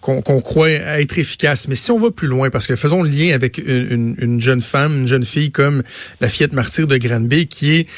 qu'on 0.01 0.41
croit 0.41 0.71
être 0.71 1.19
efficace. 1.19 1.69
Mais 1.69 1.77
si 1.77 1.93
on 1.93 1.99
va 1.99 2.11
plus 2.11 2.27
loin, 2.27 2.51
parce 2.51 2.67
que 2.67 2.75
faisons 2.75 3.03
le 3.03 3.11
lien 3.11 3.35
avec 3.35 3.59
une, 3.59 4.41
jeune 4.41 4.61
femme, 4.61 5.03
une 5.03 5.07
jeune 5.07 5.25
fille 5.25 5.53
comme 5.53 5.85
la 6.21 6.29
fillette 6.29 6.55
martyre 6.55 6.89
de 6.89 6.97
Granby, 6.97 7.47
qui 7.47 7.77
est 7.77 7.89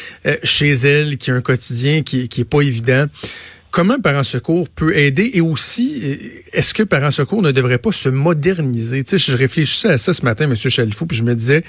chez 0.44 0.72
elle, 0.72 1.16
qui 1.16 1.31
a 1.31 1.34
un 1.34 1.40
quotidien 1.40 2.02
qui, 2.02 2.28
qui 2.28 2.42
est 2.42 2.44
pas 2.44 2.60
évident. 2.60 3.06
Comment 3.70 3.98
Parents 3.98 4.22
Secours 4.22 4.69
peut 4.69 4.94
aider? 4.94 5.31
Et 5.32 5.40
aussi, 5.40 6.19
est-ce 6.52 6.75
que 6.75 6.82
Parents 6.82 7.10
Secours 7.10 7.40
ne 7.40 7.52
devrait 7.52 7.78
pas 7.78 7.90
se 7.90 8.10
moderniser? 8.10 9.02
Tu 9.02 9.19
sais, 9.19 9.32
je 9.32 9.34
réfléchissais 9.34 9.88
à 9.88 9.96
ça 9.96 10.12
ce 10.12 10.26
matin, 10.26 10.44
M. 10.44 10.54
Chalifou, 10.54 11.06
puis 11.06 11.16
je 11.16 11.22
me 11.22 11.34
disais, 11.34 11.64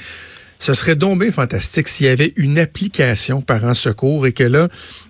ce 0.59 0.73
serait 0.73 0.95
donc 0.95 1.19
bien 1.19 1.31
fantastique 1.31 1.87
s'il 1.87 2.07
y 2.07 2.09
avait 2.09 2.33
une 2.35 2.57
application 2.57 3.41
Parents 3.41 3.73
Secours 3.73 4.27
et 4.27 4.33
que 4.33 4.43
là, 4.43 4.67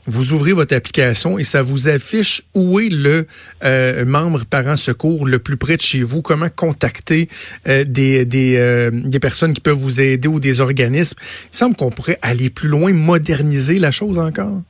vous 0.08 0.34
ouvrez 0.34 0.54
votre 0.54 0.76
application 0.76 1.40
et 1.40 1.44
ça 1.44 1.62
vous 1.62 1.88
affiche 1.88 2.44
où 2.54 2.80
est 2.80 2.90
le 2.90 3.28
euh, 3.64 4.06
membre 4.06 4.46
Parents 4.46 4.76
Secours 4.76 5.26
le 5.26 5.40
plus 5.40 5.58
près 5.58 5.78
de 5.78 5.82
chez 5.82 6.04
vous, 6.04 6.22
comment 6.22 6.50
contacter 6.50 7.28
euh, 7.68 7.84
des, 7.84 8.26
des, 8.26 8.58
euh, 8.58 8.92
des 8.94 9.20
personnes 9.20 9.54
qui 9.54 9.62
peuvent 9.62 9.78
vous 9.78 10.02
aider 10.02 10.28
ou 10.28 10.40
des 10.40 10.62
organismes. 10.62 11.18
Il 11.54 11.58
semble 11.58 11.76
qu'on 11.76 11.92
pourrait 11.92 12.20
aller 12.22 12.50
plus 12.50 12.70
loin, 12.70 12.94
moderniser 12.94 13.80
la 13.80 13.92
chose 13.92 14.18
encore. 14.18 14.62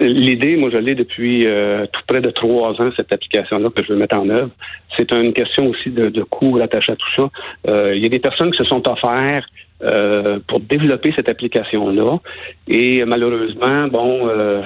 L'idée, 0.00 0.56
moi, 0.56 0.70
je 0.70 0.78
l'ai 0.78 0.94
depuis 0.94 1.46
tout 1.92 2.00
près 2.08 2.20
de 2.20 2.30
trois 2.30 2.80
ans, 2.80 2.90
cette 2.96 3.12
application-là 3.12 3.70
que 3.70 3.84
je 3.84 3.92
veux 3.92 3.98
mettre 3.98 4.16
en 4.16 4.28
œuvre. 4.28 4.50
C'est 4.96 5.12
une 5.12 5.32
question 5.32 5.68
aussi 5.68 5.90
de, 5.90 6.08
de 6.08 6.22
coûts 6.22 6.58
attachés 6.60 6.92
à 6.92 6.96
tout 6.96 7.12
ça. 7.16 7.30
Euh, 7.68 7.96
il 7.96 8.02
y 8.02 8.06
a 8.06 8.08
des 8.08 8.18
personnes 8.18 8.50
qui 8.50 8.58
se 8.58 8.64
sont 8.64 8.86
offertes 8.88 9.48
euh, 9.82 10.38
pour 10.46 10.60
développer 10.60 11.12
cette 11.16 11.28
application-là. 11.28 12.18
Et 12.68 13.04
malheureusement, 13.04 13.88
bon, 13.88 14.28
euh, 14.28 14.62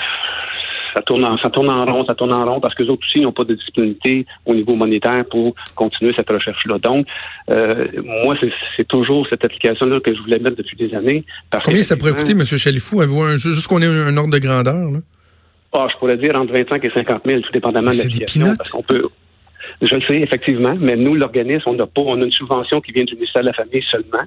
ça 0.96 1.02
tourne 1.02 1.24
en, 1.24 1.36
ça 1.36 1.50
tourne 1.50 1.68
en 1.68 1.84
rond, 1.84 2.06
ça 2.06 2.14
tourne 2.14 2.32
en 2.32 2.44
rond 2.44 2.58
parce 2.58 2.74
que 2.74 2.82
les 2.82 2.88
autres 2.88 3.06
aussi 3.06 3.20
n'ont 3.20 3.32
pas 3.32 3.44
de 3.44 3.54
disponibilité 3.54 4.24
au 4.46 4.54
niveau 4.54 4.74
monétaire 4.74 5.26
pour 5.30 5.54
continuer 5.74 6.14
cette 6.16 6.30
recherche-là. 6.30 6.78
Donc, 6.78 7.06
euh, 7.50 7.86
moi, 8.24 8.34
c'est 8.76 8.88
toujours 8.88 9.26
cette 9.28 9.44
application-là 9.44 10.00
que 10.00 10.14
je 10.14 10.18
voulais 10.22 10.38
mettre 10.38 10.56
depuis 10.56 10.76
des 10.76 10.94
années. 10.94 11.24
Combien 11.62 11.82
ça 11.82 11.96
pourrait 11.96 12.14
coûter, 12.14 12.32
M. 12.32 12.42
Chalifou? 12.44 13.02
Juste 13.36 13.66
qu'on 13.66 13.82
ait 13.82 13.86
un, 13.86 14.16
ordre 14.16 14.32
de 14.32 14.38
grandeur? 14.38 14.90
Là? 14.90 14.98
Ah, 15.74 15.86
je 15.92 15.98
pourrais 15.98 16.16
dire 16.16 16.32
entre 16.40 16.54
25 16.54 16.82
et 16.82 16.90
50 16.90 17.22
000, 17.26 17.40
tout 17.42 17.52
dépendamment 17.52 17.90
de 17.90 17.98
l'application. 17.98 18.46
Parce 18.56 18.70
qu'on 18.70 18.82
peut, 18.82 19.10
je 19.82 19.94
le 19.94 20.00
sais, 20.02 20.20
effectivement, 20.20 20.74
mais 20.78 20.96
nous, 20.96 21.14
l'organisme, 21.14 21.64
on 21.66 21.74
n'a 21.74 21.86
pas, 21.86 22.00
on 22.02 22.20
a 22.22 22.24
une 22.24 22.32
subvention 22.32 22.80
qui 22.80 22.92
vient 22.92 23.04
du 23.04 23.14
ministère 23.14 23.42
de 23.42 23.48
la 23.48 23.52
Famille 23.52 23.84
seulement. 23.90 24.24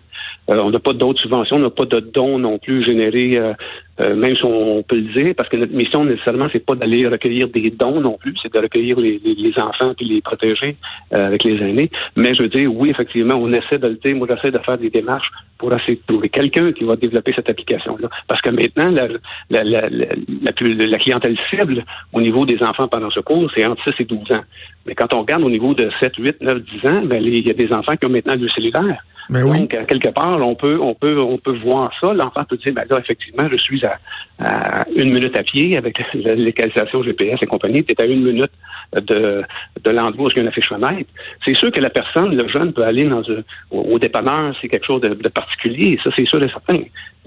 Euh, 0.49 0.59
on 0.61 0.69
n'a 0.69 0.79
pas 0.79 0.93
d'autres 0.93 1.21
subventions, 1.21 1.55
on 1.55 1.59
n'a 1.59 1.69
pas 1.69 1.85
de 1.85 1.99
dons 1.99 2.38
non 2.38 2.59
plus 2.59 2.85
générés 2.85 3.33
euh, 3.35 3.53
euh, 4.01 4.15
même 4.15 4.36
si 4.36 4.46
on, 4.46 4.82
peut 4.84 4.96
le 4.96 5.13
dire, 5.13 5.34
parce 5.36 5.50
que 5.50 5.58
notre 5.58 5.74
mission 5.74 6.06
nécessairement, 6.06 6.48
c'est 6.51 6.65
pas 6.65 6.75
d'aller 6.75 7.08
recueillir 7.08 7.50
des 7.50 7.70
dons 7.70 8.00
non 8.00 8.18
plus, 8.18 8.34
c'est 8.41 8.53
de 8.53 8.60
recueillir 8.60 8.98
les, 9.00 9.20
enfants 9.58 9.94
puis 9.96 10.06
les 10.06 10.22
protéger 10.22 10.77
euh, 11.13 11.27
avec 11.27 11.44
les 11.44 11.58
aînés. 11.58 11.89
Mais 12.15 12.34
je 12.34 12.44
veux 12.44 12.50
dire, 12.50 12.74
oui, 12.74 12.89
effectivement, 12.91 13.36
on 13.36 13.51
essaie 13.51 13.77
de 13.77 13.88
le 13.88 13.96
dire. 13.96 14.15
Moi, 14.15 14.27
j'essaie 14.29 14.51
de 14.51 14.60
faire 14.60 14.77
des 14.77 14.89
démarches 14.89 15.29
pour 15.58 15.74
essayer 15.74 15.96
de 15.96 16.01
trouver 16.08 16.29
quelqu'un 16.29 16.72
qui 16.72 16.86
va 16.86 16.96
développer 16.96 17.34
cette 17.36 17.50
application-là. 17.50 18.08
Parce 18.27 18.41
que 18.41 18.51
maintenant, 18.51 18.89
la, 18.89 19.08
la, 19.50 19.63
la, 19.63 19.89
la, 19.89 20.98
clientèle 20.98 21.38
cible 21.50 21.84
au 22.13 22.22
niveau 22.22 22.46
des 22.46 22.62
enfants 22.63 22.88
pendant 22.88 23.10
ce 23.10 23.20
cours, 23.20 23.51
c'est 23.53 23.65
entre 23.65 23.84
6 23.84 24.03
et 24.03 24.06
12 24.06 24.32
ans. 24.32 24.44
Mais 24.86 24.96
quand 24.96 25.13
on 25.13 25.22
regarde 25.22 25.44
au 25.44 25.50
niveau 25.50 25.74
de 25.74 25.89
7, 26.00 26.13
8, 26.18 26.41
9, 26.41 26.63
10 26.84 26.89
ans, 26.89 27.01
ben, 27.03 27.22
il 27.22 27.46
y 27.46 27.51
a 27.51 27.53
des 27.53 27.74
enfants 27.74 27.98
qui 27.98 28.06
ont 28.06 28.10
maintenant 28.10 28.36
le 28.36 28.48
cellulaire. 28.50 29.03
Ben 29.29 29.43
Donc, 29.43 29.69
quelque 29.69 30.09
part, 30.09 30.41
on 30.41 30.55
peut, 30.55 30.79
on 30.81 30.95
peut, 30.95 31.21
on 31.21 31.38
peut 31.38 31.55
voir 31.57 31.91
ça. 32.01 32.13
L'enfant 32.13 32.43
peut 32.45 32.57
dire, 32.57 32.74
ben 32.74 32.86
là, 32.89 33.00
effectivement, 33.00 33.48
je 33.48 33.57
suis 33.57 33.83
à, 33.86 34.00
à 34.39 34.86
une 34.95 35.12
minute 35.12 35.38
à 35.38 35.43
pied 35.43 35.77
avec 35.77 36.00
la 36.15 36.36
localisation 36.36 37.03
GPS 37.03 37.39
et 37.41 37.45
compagnie, 37.45 37.83
tu 37.83 37.93
es 37.93 38.01
à 38.01 38.05
une 38.05 38.24
minute 38.24 38.51
de, 38.93 39.43
de 39.83 39.89
l'endroit 39.91 40.27
où 40.27 40.31
il 40.31 40.38
y 40.38 40.39
a 40.39 40.41
une 40.41 40.48
affiche 40.48 40.69
fenêtre. 40.69 41.09
C'est 41.45 41.55
sûr 41.55 41.71
que 41.71 41.79
la 41.79 41.89
personne, 41.89 42.36
le 42.36 42.48
jeune, 42.48 42.74
peut 42.74 42.83
aller 42.83 43.03
dans 43.03 43.21
un, 43.29 43.43
au, 43.71 44.00
dépanneur, 44.00 44.55
c'est 44.62 44.67
quelque 44.67 44.86
chose 44.86 45.01
de, 45.01 45.09
de 45.09 45.29
particulier, 45.29 46.00
ça 46.03 46.09
c'est 46.15 46.25
sûr 46.25 46.43
et 46.43 46.50
certain. 46.50 46.79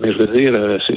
Mais 0.03 0.13
je 0.13 0.19
veux 0.19 0.37
dire, 0.37 0.53
euh, 0.53 0.79
c'est 0.85 0.97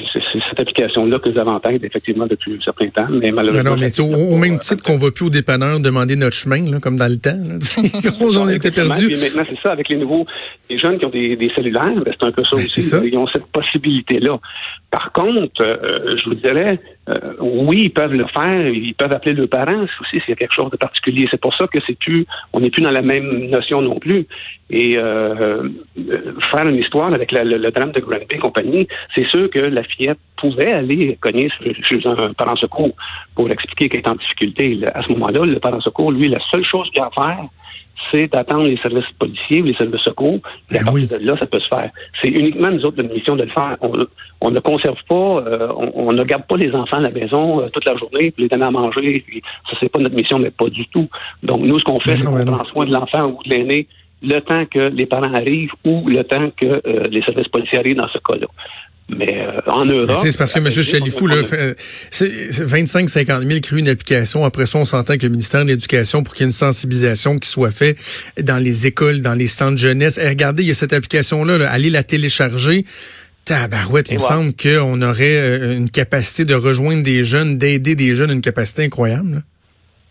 cette 0.50 0.60
application-là 0.60 1.20
que 1.20 1.30
nous 1.30 1.38
avons 1.38 1.52
en 1.52 1.60
tête, 1.60 1.84
effectivement, 1.84 2.26
depuis 2.26 2.54
un 2.54 2.62
certain 2.64 2.90
temps. 2.90 3.08
Mais 3.10 3.32
malheureusement. 3.32 3.72
Non, 3.72 3.78
mais 3.78 4.00
au, 4.00 4.38
même 4.38 4.58
titre 4.58 4.84
qu'on 4.84 4.98
va 4.98 5.12
plus 5.12 5.26
au 5.26 5.30
dépanneur 5.30 5.80
demander 5.80 6.16
notre 6.16 6.36
chemin, 6.36 6.64
là, 6.70 6.80
comme 6.80 6.98
dans 6.98 7.08
le 7.08 7.18
temps. 7.18 7.38
on 8.20 8.50
était 8.50 8.72
perdus. 8.72 9.10
maintenant, 9.10 9.44
c'est 9.48 9.60
ça, 9.62 9.72
avec 9.72 9.90
les 9.90 9.98
nouveaux, 9.98 10.26
les 10.70 10.80
jeunes 10.80 10.98
qui 10.98 11.06
ont 11.06 11.10
des, 11.10 11.36
des 11.36 11.50
cellulaires, 11.50 12.02
ben, 12.04 12.14
c'est 12.20 12.28
un 12.28 12.32
peu 12.32 12.44
ça 12.44 12.56
ben, 12.56 12.64
aussi. 12.64 12.82
Ça. 12.82 13.00
Ils 13.04 13.18
ont 13.18 13.28
cette 13.28 13.46
possibilité-là. 13.46 14.40
Par 14.90 15.12
contre, 15.12 15.62
euh, 15.62 16.18
je 16.18 16.30
vous 16.30 16.36
dirais, 16.36 16.80
euh, 17.08 17.34
oui, 17.40 17.82
ils 17.84 17.94
peuvent 17.94 18.14
le 18.14 18.26
faire, 18.28 18.68
ils 18.68 18.96
peuvent 18.96 19.12
appeler 19.12 19.36
leurs 19.36 19.48
parents 19.48 19.84
aussi 19.84 20.20
s'il 20.20 20.30
y 20.30 20.32
a 20.32 20.36
quelque 20.36 20.54
chose 20.54 20.72
de 20.72 20.78
particulier. 20.78 21.28
C'est 21.30 21.40
pour 21.40 21.54
ça 21.56 21.68
que 21.68 21.78
c'est 21.86 21.98
plus, 21.98 22.26
on 22.52 22.60
n'est 22.60 22.72
plus 22.72 22.82
dans 22.82 22.92
la 22.92 23.04
même 23.04 23.48
notion 23.50 23.82
non 23.82 24.00
plus. 24.00 24.26
Et 24.72 24.98
euh, 24.98 25.70
faire 26.52 26.68
une 26.68 26.78
histoire 26.78 27.14
avec 27.14 27.32
le, 27.32 27.70
drame 27.70 27.92
de 27.92 28.00
Granby 28.00 28.26
et 28.32 28.38
compagnie, 28.40 28.88
c'est 29.14 29.28
sûr 29.28 29.50
que 29.52 29.60
la 29.60 29.84
fillette 29.84 30.18
pouvait 30.38 30.74
aller 30.74 31.18
cogner 31.22 31.50
chez 31.62 32.08
un 32.08 32.34
parent 32.34 32.56
secours 32.56 32.96
pour 33.36 33.52
expliquer 33.52 33.90
qu'elle 33.90 34.00
est 34.00 34.08
en 34.08 34.16
difficulté. 34.16 34.80
À 34.96 35.04
ce 35.04 35.10
moment-là, 35.10 35.46
le 35.46 35.60
parent 35.60 35.82
secours, 35.82 36.12
lui, 36.12 36.28
la 36.28 36.40
seule 36.52 36.66
chose 36.66 36.90
qu'il 36.90 37.02
a 37.04 37.06
à 37.06 37.12
faire, 37.12 37.46
c'est 38.12 38.32
d'attendre 38.32 38.66
les 38.66 38.78
services 38.78 39.10
policiers 39.18 39.62
ou 39.62 39.66
les 39.66 39.76
services 39.76 40.02
secours. 40.02 40.40
Et 40.72 40.78
à 40.78 40.80
ben 40.80 40.86
partir 40.86 41.20
de 41.20 41.26
là, 41.26 41.36
ça 41.40 41.46
peut 41.46 41.60
se 41.60 41.68
faire. 41.68 41.90
C'est 42.22 42.30
uniquement 42.30 42.72
nous 42.72 42.86
autres 42.86 43.02
notre 43.02 43.14
mission 43.14 43.36
de 43.36 43.44
le 43.44 43.50
faire. 43.50 43.78
On, 44.42 44.52
ne 44.52 44.60
conserve 44.60 45.00
pas, 45.08 45.16
euh, 45.16 45.72
on, 45.76 46.12
ne 46.12 46.24
garde 46.24 46.46
pas 46.46 46.58
les 46.58 46.72
enfants 46.74 46.98
à 46.98 47.02
la 47.02 47.12
maison 47.12 47.62
euh, 47.62 47.68
toute 47.74 47.86
la 47.86 47.96
journée, 47.98 48.32
puis 48.32 48.44
les 48.44 48.48
donner 48.48 48.66
à 48.66 48.72
manger. 48.72 49.24
Puis 49.28 49.42
ça, 49.70 49.78
c'est 49.80 49.90
pas 49.90 50.00
notre 50.00 50.16
mission, 50.16 50.40
mais 50.40 50.52
pas 50.52 50.70
du 50.70 50.86
tout. 50.88 51.08
Donc, 51.44 51.62
nous, 51.62 51.80
ce 51.80 51.84
qu'on 51.84 52.00
fait, 52.00 52.16
c'est 52.16 52.24
qu'on 52.24 52.40
prend 52.40 52.66
soin 52.66 52.86
de 52.86 52.94
l'enfant 52.94 53.26
ou 53.26 53.44
de 53.44 53.50
l'aîné 53.50 53.88
le 54.22 54.40
temps 54.40 54.66
que 54.66 54.80
les 54.80 55.06
parents 55.06 55.34
arrivent 55.34 55.74
ou 55.86 56.08
le 56.08 56.24
temps 56.24 56.50
que 56.56 56.66
euh, 56.66 57.04
les 57.10 57.22
services 57.22 57.48
policiers 57.48 57.80
arrivent 57.80 57.98
dans 57.98 58.08
ce 58.08 58.18
cas-là. 58.20 58.48
Mais 59.08 59.38
euh, 59.38 59.62
en 59.68 59.86
Europe. 59.86 60.18
C'est 60.20 60.36
parce 60.38 60.52
que 60.52 60.60
M. 60.60 60.70
Chalifou, 60.70 61.28
là, 61.28 61.42
25-50 61.42 63.48
000 63.48 63.60
crée 63.62 63.80
une 63.80 63.88
application. 63.88 64.44
Après 64.44 64.66
ça, 64.66 64.80
on 64.80 64.86
s'entend 64.86 65.18
que 65.18 65.24
le 65.24 65.30
ministère 65.30 65.64
de 65.64 65.70
l'Éducation, 65.70 66.24
pour 66.24 66.34
qu'il 66.34 66.44
y 66.44 66.46
ait 66.46 66.50
une 66.50 66.52
sensibilisation 66.52 67.38
qui 67.38 67.48
soit 67.48 67.72
faite 67.72 67.98
dans 68.42 68.58
les 68.58 68.88
écoles, 68.88 69.22
dans 69.22 69.36
les 69.36 69.48
centres 69.48 69.78
jeunesse. 69.78 70.18
Et 70.18 70.28
regardez, 70.28 70.64
il 70.64 70.68
y 70.68 70.72
a 70.72 70.76
cette 70.76 70.94
application-là, 70.94 71.70
allez 71.70 71.92
la 71.92 72.04
télécharger. 72.04 72.86
Tabarouette, 73.46 74.10
il 74.10 74.16
me 74.16 74.20
semble 74.20 74.54
qu'on 74.56 75.02
aurait 75.04 75.38
euh, 75.38 75.78
une 75.78 75.90
capacité 75.90 76.46
de 76.46 76.56
rejoindre 76.56 77.04
des 77.04 77.24
jeunes, 77.24 77.60
d'aider 77.60 77.94
des 77.94 78.16
jeunes, 78.16 78.32
une 78.32 78.42
capacité 78.42 78.84
incroyable. 78.84 79.44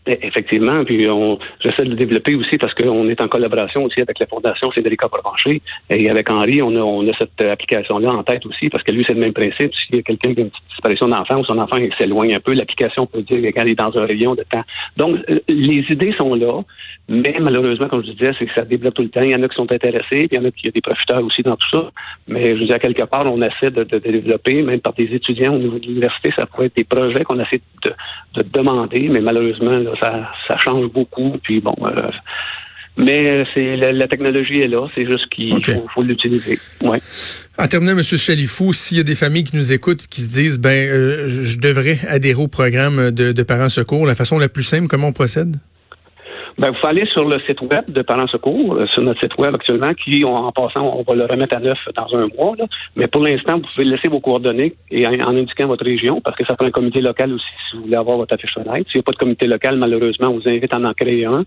Effectivement, 0.07 0.85
puis 0.85 1.09
on 1.09 1.39
j'essaie 1.61 1.85
de 1.85 1.91
le 1.91 1.97
développer 1.97 2.35
aussi 2.35 2.59
parce 2.59 2.75
qu'on 2.75 3.09
est 3.09 3.23
en 3.23 3.29
collaboration 3.29 3.85
aussi 3.85 4.01
avec 4.01 4.19
la 4.19 4.27
Fondation 4.27 4.71
Cédric 4.73 5.01
Provencher 5.01 5.61
et 5.91 6.11
avec 6.11 6.31
Henri, 6.31 6.63
on 6.63 6.75
a, 6.77 6.81
on 6.81 7.09
a 7.09 7.13
cette 7.17 7.43
application-là 7.43 8.11
en 8.13 8.23
tête 8.23 8.45
aussi 8.47 8.69
parce 8.69 8.85
que 8.85 8.93
lui, 8.93 9.05
c'est 9.07 9.15
le 9.15 9.21
même 9.21 9.33
principe. 9.33 9.73
S'il 9.75 9.97
y 9.97 9.99
a 9.99 10.03
quelqu'un 10.03 10.35
qui 10.35 10.41
a 10.41 10.43
une 10.45 10.51
petite 10.51 10.69
disparition 10.69 11.09
d'enfant 11.09 11.41
ou 11.41 11.45
son 11.45 11.59
enfant 11.59 11.77
s'éloigne 11.99 12.35
un 12.35 12.41
peu, 12.41 12.55
l'application 12.55 13.07
peut 13.07 13.23
dire 13.23 13.53
qu'il 13.53 13.71
est 13.71 13.75
dans 13.75 13.97
un 13.97 14.07
rayon 14.07 14.35
de 14.35 14.45
temps. 14.51 14.63
Donc, 14.97 15.19
euh, 15.31 15.41
les 15.49 15.85
idées 15.91 16.15
sont 16.19 16.35
là, 16.35 16.63
mais 17.09 17.37
malheureusement, 17.41 17.89
comme 17.89 18.05
je 18.05 18.13
disais, 18.13 18.33
c'est 18.39 18.47
que 18.47 18.55
ça 18.55 18.63
développe 18.63 18.95
tout 18.95 19.03
le 19.03 19.11
temps. 19.11 19.23
Il 19.23 19.31
y 19.31 19.35
en 19.35 19.43
a 19.43 19.49
qui 19.49 19.57
sont 19.57 19.71
intéressés, 19.71 20.27
puis 20.27 20.29
il 20.33 20.37
y 20.37 20.39
en 20.39 20.45
a 20.45 20.51
qui 20.51 20.69
ont 20.69 20.73
des 20.75 20.81
profiteurs 20.81 21.25
aussi 21.25 21.43
dans 21.43 21.57
tout 21.57 21.69
ça. 21.73 21.91
Mais 22.29 22.55
je 22.55 22.61
veux 22.61 22.67
dire, 22.67 22.79
quelque 22.79 23.05
part, 23.05 23.25
on 23.31 23.41
essaie 23.43 23.71
de, 23.71 23.85
de, 23.85 23.99
développer, 23.99 24.63
même 24.63 24.81
par 24.81 24.95
des 24.95 25.15
étudiants 25.15 25.55
au 25.55 25.59
niveau 25.59 25.79
de 25.79 25.87
l'université, 25.87 26.33
ça 26.37 26.47
pourrait 26.47 26.67
être 26.67 26.77
des 26.77 26.85
projets 26.85 27.25
qu'on 27.25 27.39
essaie 27.41 27.61
de, 27.85 27.93
de 28.37 28.49
demander, 28.53 29.09
mais 29.09 29.21
malheureusement, 29.21 29.81
ça, 30.01 30.31
ça 30.49 30.57
change 30.59 30.91
beaucoup. 30.91 31.37
Puis 31.43 31.61
bon, 31.61 31.75
euh, 31.83 32.11
mais 32.97 33.45
c'est 33.55 33.77
la, 33.77 34.07
technologie 34.07 34.61
est 34.61 34.69
là, 34.69 34.87
c'est 34.95 35.05
juste 35.05 35.29
qu'il 35.31 35.59
faut, 35.93 36.03
l'utiliser. 36.03 36.59
Ouais. 36.81 37.01
En 37.59 37.67
terminant, 37.67 37.93
M. 37.93 38.03
Chalifou, 38.03 38.73
s'il 38.73 38.99
y 38.99 39.01
a 39.01 39.05
des 39.05 39.17
familles 39.17 39.45
qui 39.45 39.57
nous 39.57 39.73
écoutent 39.73 40.07
qui 40.07 40.21
se 40.21 40.33
disent 40.33 40.61
ben 40.61 40.89
euh, 40.89 41.27
je 41.29 41.59
devrais 41.59 41.99
adhérer 42.09 42.41
au 42.41 42.49
programme 42.49 43.11
de, 43.11 43.33
de 43.33 43.43
parents 43.43 43.69
secours, 43.69 44.07
la 44.07 44.15
façon 44.15 44.39
la 44.39 44.49
plus 44.49 44.63
simple, 44.63 44.87
comment 44.87 45.09
on 45.09 45.13
procède? 45.13 45.57
Ben, 46.57 46.71
vous 46.71 46.89
allez 46.89 47.05
sur 47.07 47.25
le 47.25 47.41
site 47.41 47.61
web 47.63 47.85
de 47.89 48.03
Parents 48.03 48.29
Secours, 48.29 48.75
euh, 48.75 48.87
sur 48.87 49.03
notre 49.03 49.19
site 49.19 49.37
web 49.39 49.55
actuellement, 49.55 49.93
qui, 49.95 50.25
en 50.25 50.53
passant, 50.53 50.95
on 50.97 51.03
va 51.03 51.15
le 51.15 51.25
remettre 51.27 51.57
à 51.57 51.61
neuf 51.61 51.79
dans 51.97 52.17
un 52.17 52.29
mois. 52.29 52.55
Là. 52.57 52.67
Mais 52.95 53.09
pour 53.09 53.23
l'instant, 53.23 53.57
vous 53.57 53.67
pouvez 53.75 53.87
laisser 53.87 54.09
vos 54.09 54.21
coordonnées 54.21 54.75
et 54.91 55.07
en, 55.07 55.37
indiquant 55.37 55.67
votre 55.67 55.85
région, 55.85 56.21
parce 56.21 56.37
que 56.37 56.45
ça 56.47 56.55
prend 56.55 56.67
un 56.67 56.71
comité 56.71 57.01
local 57.01 57.33
aussi 57.33 57.47
si 57.71 57.77
vous 57.77 57.85
voulez 57.85 57.97
avoir 57.97 58.19
votre 58.19 58.35
affiche 58.35 58.55
fenêtre. 58.55 58.89
S'il 58.91 58.99
n'y 58.99 59.01
a 59.01 59.03
pas 59.03 59.13
de 59.13 59.17
comité 59.17 59.47
local, 59.49 59.77
malheureusement, 59.79 60.29
on 60.29 60.39
vous 60.39 60.49
invite 60.49 60.73
à 60.73 60.79
en 60.79 60.93
créer 60.93 61.25
un 61.25 61.45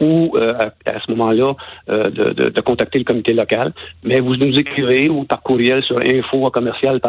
ou 0.00 0.32
euh, 0.36 0.54
à, 0.86 1.00
ce 1.00 1.10
moment-là 1.12 1.54
euh, 1.88 2.10
de, 2.10 2.32
de, 2.32 2.48
de, 2.50 2.60
contacter 2.60 2.98
le 2.98 3.04
comité 3.04 3.32
local. 3.32 3.72
Mais 4.02 4.20
vous 4.20 4.36
nous 4.36 4.58
écrivez 4.58 5.08
ou 5.08 5.24
par 5.24 5.42
courriel 5.42 5.82
sur 5.84 5.98
info 5.98 6.50
commercial 6.50 7.00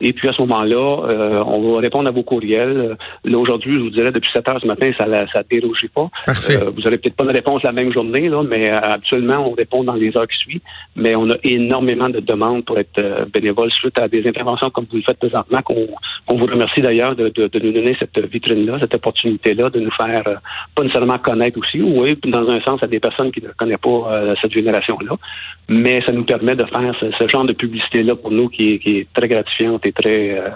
et 0.00 0.12
puis 0.12 0.28
à 0.28 0.32
ce 0.32 0.42
moment-là, 0.42 1.08
euh, 1.08 1.42
on 1.44 1.74
va 1.74 1.80
répondre 1.80 2.08
à 2.08 2.12
vos 2.12 2.22
courriels. 2.22 2.96
Là 3.24 3.38
aujourd'hui, 3.38 3.74
je 3.74 3.80
vous 3.80 3.90
dirais 3.90 4.12
depuis 4.12 4.30
7 4.32 4.48
heures 4.48 4.60
ce 4.60 4.66
matin, 4.66 4.90
ça 4.96 5.06
ça 5.32 5.42
dérougit 5.48 5.88
pas. 5.88 6.08
Euh, 6.28 6.70
vous 6.74 6.82
n'aurez 6.82 6.98
peut-être 6.98 7.16
pas 7.16 7.24
une 7.24 7.32
réponse 7.32 7.62
la 7.64 7.72
même 7.72 7.92
journée, 7.92 8.28
là, 8.28 8.42
mais 8.42 8.70
euh, 8.70 8.76
habituellement 8.76 9.48
on 9.48 9.52
répond 9.52 9.84
dans 9.84 9.94
les 9.94 10.16
heures 10.16 10.28
qui 10.28 10.36
suivent. 10.38 10.60
Mais 10.96 11.14
on 11.16 11.28
a 11.30 11.34
énormément 11.44 12.08
de 12.08 12.20
demandes 12.20 12.64
pour 12.64 12.78
être 12.78 12.98
euh, 12.98 13.24
bénévole 13.32 13.70
suite 13.72 13.98
à 13.98 14.08
des 14.08 14.26
interventions 14.26 14.70
comme 14.70 14.86
vous 14.90 14.98
le 14.98 15.02
faites 15.02 15.18
présentement. 15.18 15.58
Qu'on 15.64 15.88
on 16.28 16.36
vous 16.36 16.46
remercie 16.46 16.80
d'ailleurs 16.80 17.16
de, 17.16 17.28
de, 17.28 17.48
de, 17.48 17.58
nous 17.58 17.72
donner 17.72 17.96
cette 17.98 18.18
vitrine-là, 18.18 18.78
cette 18.80 18.94
opportunité-là, 18.94 19.70
de 19.70 19.80
nous 19.80 19.90
faire 20.00 20.24
pas 20.74 20.82
nécessairement 20.82 21.18
connaître 21.18 21.58
aussi, 21.58 21.80
oui, 21.80 22.18
dans 22.24 22.48
un 22.48 22.60
sens 22.60 22.82
à 22.82 22.86
des 22.86 23.00
personnes 23.00 23.32
qui 23.32 23.42
ne 23.42 23.48
connaissent 23.56 23.78
pas 23.78 24.34
cette 24.40 24.52
génération-là. 24.52 25.16
Mais 25.68 26.00
ça 26.06 26.12
nous 26.12 26.24
permet 26.24 26.56
de 26.56 26.64
faire 26.64 26.94
ce, 27.00 27.06
ce 27.18 27.28
genre 27.28 27.44
de 27.44 27.52
publicité-là 27.52 28.16
pour 28.16 28.30
nous 28.30 28.48
qui 28.48 28.74
est, 28.74 28.78
qui 28.78 28.98
est 28.98 29.06
très 29.12 29.28
gratifiante 29.28 29.84
très, 29.92 30.38
euh, 30.38 30.50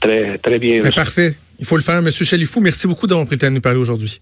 très, 0.00 0.38
très 0.38 0.58
bien. 0.58 0.82
Parfait. 0.90 1.34
Il 1.58 1.66
faut 1.66 1.76
le 1.76 1.82
faire. 1.82 2.02
Monsieur 2.02 2.24
Chalifou, 2.24 2.60
merci 2.60 2.86
beaucoup 2.86 3.06
d'avoir 3.06 3.26
pris 3.26 3.36
le 3.36 3.40
temps 3.40 3.48
de 3.48 3.54
nous 3.54 3.60
parler 3.60 3.78
aujourd'hui. 3.78 4.20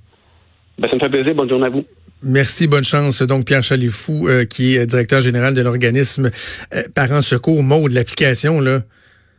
Ben, 0.78 0.88
ça 0.88 0.96
me 0.96 1.00
fait 1.00 1.08
plaisir. 1.10 1.34
Bonne 1.34 1.48
journée 1.48 1.66
à 1.66 1.70
vous. 1.70 1.84
Merci, 2.22 2.66
bonne 2.66 2.84
chance. 2.84 3.22
Donc, 3.22 3.46
Pierre 3.46 3.62
Chalifou, 3.62 4.28
euh, 4.28 4.44
qui 4.44 4.76
est 4.76 4.86
directeur 4.86 5.20
général 5.20 5.54
de 5.54 5.62
l'organisme 5.62 6.30
euh, 6.74 6.82
Parents 6.94 7.22
Secours, 7.22 7.62
de 7.62 7.94
l'application, 7.94 8.60
là. 8.60 8.82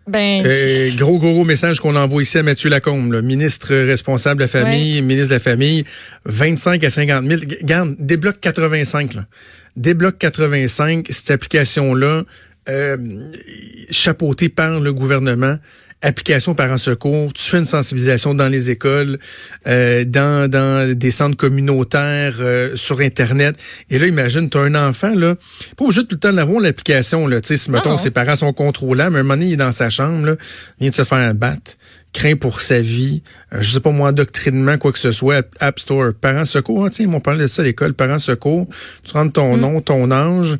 Ben... 0.05 0.43
gros, 0.98 1.17
gros 1.17 1.45
message 1.45 1.79
qu'on 1.79 1.95
envoie 1.95 2.22
ici 2.22 2.38
à 2.38 2.43
Mathieu 2.43 2.69
Lacombe, 2.69 3.22
ministre 3.22 3.74
responsable 3.74 4.39
de 4.39 4.43
la 4.43 4.48
famille, 4.50 5.01
ministre 5.01 5.29
de 5.29 5.36
la 5.36 5.39
famille, 5.39 5.86
25 6.25 6.83
à 6.83 6.89
50 6.89 7.25
000. 7.25 7.41
Garde, 7.63 7.95
débloque 8.00 8.41
85, 8.41 9.13
là. 9.13 9.25
Débloque 9.77 10.17
85, 10.17 11.07
cette 11.10 11.31
application-là, 11.31 12.24
euh, 12.70 12.98
chapeauté 13.89 14.50
par 14.50 14.79
le 14.79 14.93
gouvernement, 14.93 15.58
application 16.03 16.53
par 16.53 16.72
un 16.72 16.77
secours, 16.77 17.34
tu 17.34 17.43
fais 17.43 17.58
une 17.58 17.65
sensibilisation 17.65 18.34
dans 18.34 18.50
les 18.50 18.70
écoles, 18.70 19.20
euh, 19.67 20.03
dans, 20.03 20.50
dans 20.50 20.93
des 20.96 21.12
centres 21.12 21.38
communautaires, 21.38 22.36
euh, 22.39 22.75
sur 22.75 23.00
Internet. 23.00 23.55
Et 23.89 23.98
là, 23.98 24.08
imagine, 24.08 24.50
tu 24.50 24.58
as 24.58 24.62
un 24.62 24.75
enfant, 24.75 25.15
là, 25.15 25.36
pas 25.77 25.86
obligé 25.86 26.01
tout 26.01 26.10
le 26.12 26.20
temps 26.20 26.34
d'avoir 26.34 26.60
l'application, 26.60 27.25
là, 27.25 27.41
tu 27.41 27.48
sais, 27.48 27.58
si, 27.58 27.72
mettons, 27.72 27.98
ses 27.98 28.12
parents 28.12 28.36
sont 28.36 28.53
contrôlants, 28.53 29.10
mais 29.10 29.20
un 29.20 29.24
moment 29.24 29.36
donné, 29.36 29.48
il 29.48 29.53
est 29.53 29.58
dans 29.58 29.72
sa 29.72 29.89
chambre, 29.89 30.25
là, 30.25 30.36
vient 30.79 30.89
de 30.89 30.96
se 30.96 31.03
faire 31.03 31.20
un 31.20 31.34
bat, 31.34 31.55
craint 32.12 32.36
pour 32.36 32.62
sa 32.62 32.82
vie, 32.82 33.24
euh, 33.53 33.58
je 33.62 33.72
sais 33.72 33.79
pas 33.79 33.91
moi, 33.91 34.12
doctrinement, 34.12 34.77
quoi 34.77 34.91
que 34.91 35.00
ce 35.00 35.12
soit, 35.12 35.48
App 35.60 35.79
Store, 35.79 36.13
parents 36.20 36.46
secours, 36.46 36.86
hein, 36.86 36.89
tiens, 36.89 37.05
ils 37.05 37.10
m'ont 37.10 37.22
parlé 37.22 37.43
de 37.43 37.48
ça 37.48 37.62
à 37.62 37.65
l'école, 37.65 37.93
parents 37.93 38.20
secours, 38.20 38.67
tu 39.03 39.13
rentres 39.13 39.34
ton 39.34 39.55
mm. 39.55 39.60
nom, 39.60 39.82
ton 39.82 40.12
âge, 40.12 40.58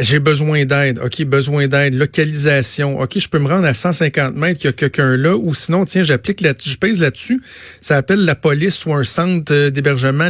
j'ai 0.00 0.18
besoin 0.18 0.64
d'aide. 0.64 0.98
OK, 0.98 1.22
besoin 1.24 1.68
d'aide. 1.68 1.94
Localisation. 1.94 3.00
OK, 3.00 3.18
je 3.18 3.28
peux 3.28 3.38
me 3.38 3.48
rendre 3.48 3.66
à 3.66 3.74
150 3.74 4.34
mètres, 4.34 4.60
il 4.64 4.66
y 4.66 4.68
a 4.68 4.72
quelqu'un 4.72 5.16
là. 5.16 5.36
Ou 5.36 5.54
sinon, 5.54 5.84
tiens, 5.84 6.02
j'applique 6.02 6.40
là-dessus, 6.40 6.70
je 6.70 6.78
pèse 6.78 7.00
là-dessus. 7.00 7.40
Ça 7.80 7.96
appelle 7.96 8.24
la 8.24 8.34
police 8.34 8.84
ou 8.86 8.94
un 8.94 9.04
centre 9.04 9.52
euh, 9.52 9.70
d'hébergement. 9.70 10.28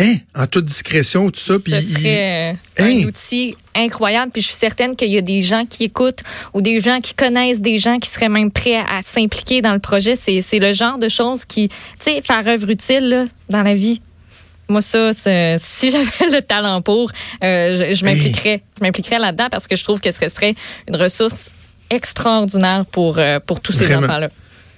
Hein? 0.00 0.16
En 0.34 0.48
toute 0.48 0.64
discrétion, 0.64 1.30
tout 1.30 1.38
ça. 1.38 1.54
Ce 1.56 1.80
serait 1.80 2.52
euh, 2.52 2.82
un 2.82 2.84
hein? 2.84 3.04
outil 3.06 3.54
incroyable. 3.76 4.32
Puis 4.32 4.42
je 4.42 4.48
suis 4.48 4.56
certaine 4.56 4.96
qu'il 4.96 5.12
y 5.12 5.18
a 5.18 5.22
des 5.22 5.42
gens 5.42 5.64
qui 5.66 5.84
écoutent 5.84 6.24
ou 6.52 6.60
des 6.60 6.80
gens 6.80 7.00
qui 7.00 7.14
connaissent 7.14 7.60
des 7.60 7.78
gens 7.78 7.98
qui 7.98 8.10
seraient 8.10 8.28
même 8.28 8.50
prêts 8.50 8.76
à, 8.76 9.02
s'impliquer 9.02 9.62
dans 9.62 9.72
le 9.72 9.78
projet. 9.78 10.16
C'est 10.16 10.58
le 10.58 10.72
genre 10.72 10.98
de 10.98 11.08
choses 11.08 11.44
qui, 11.44 11.68
tu 11.68 11.76
sais, 12.00 12.22
faire 12.22 12.46
œuvre 12.48 12.68
utile 12.70 13.08
là, 13.08 13.24
dans 13.50 13.62
la 13.62 13.76
vie. 13.76 14.00
Moi, 14.68 14.80
ça, 14.80 15.12
si 15.12 15.90
j'avais 15.90 16.30
le 16.30 16.40
talent 16.40 16.82
pour, 16.82 17.10
euh, 17.42 17.94
je, 17.94 18.04
m'impliquerais. 18.04 18.62
Je 18.78 18.84
m'impliquerais 18.84 19.18
là-dedans 19.18 19.48
parce 19.50 19.66
que 19.66 19.76
je 19.76 19.84
trouve 19.84 20.00
que 20.00 20.10
ce 20.10 20.28
serait 20.28 20.54
une 20.88 20.96
ressource 20.96 21.50
extraordinaire 21.90 22.84
pour, 22.90 23.18
euh, 23.18 23.40
pour 23.40 23.60
tous 23.60 23.72
ces 23.72 23.94
enfants-là. 23.94 24.30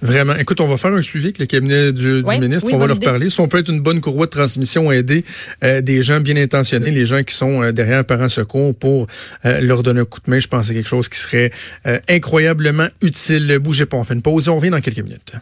Vraiment. 0.03 0.37
Écoute, 0.37 0.61
on 0.61 0.69
va 0.69 0.77
faire 0.77 0.93
un 0.93 1.01
suivi 1.01 1.27
avec 1.27 1.39
le 1.39 1.47
cabinet 1.47 1.93
du, 1.93 2.23
ministre. 2.23 2.69
on 2.73 2.79
va 2.79 2.87
leur 2.87 3.01
parler. 3.01 3.31
Si 3.31 3.41
on 3.41 3.49
peut 3.49 3.59
être 3.59 3.71
une 3.71 3.81
bonne 3.81 4.01
courroie 4.01 4.27
de 4.27 4.31
transmission, 4.31 4.93
aider 4.93 5.25
euh, 5.65 5.81
des 5.81 6.03
gens 6.03 6.21
bien 6.21 6.37
intentionnés, 6.37 6.91
les 6.91 7.07
gens 7.07 7.23
qui 7.23 7.35
sont 7.35 7.63
euh, 7.63 7.73
derrière 7.73 8.05
Parents 8.05 8.29
Secours 8.29 8.75
pour 8.75 9.07
euh, 9.45 9.61
leur 9.61 9.83
donner 9.83 10.01
un 10.01 10.05
coup 10.05 10.21
de 10.25 10.31
main, 10.31 10.39
je 10.39 10.49
pense 10.49 10.63
que 10.63 10.67
c'est 10.69 10.75
quelque 10.75 10.89
chose 10.89 11.09
qui 11.09 11.19
serait 11.19 11.51
incroyablement 12.09 12.89
utile. 13.01 13.59
Bougez 13.59 13.87
pas, 13.87 13.97
on 13.97 14.05
fait 14.05 14.15
une 14.15 14.23
pause 14.23 14.47
et 14.47 14.51
on 14.51 14.57
revient 14.57 14.71
dans 14.71 14.81
quelques 14.81 15.01
minutes. 15.01 15.33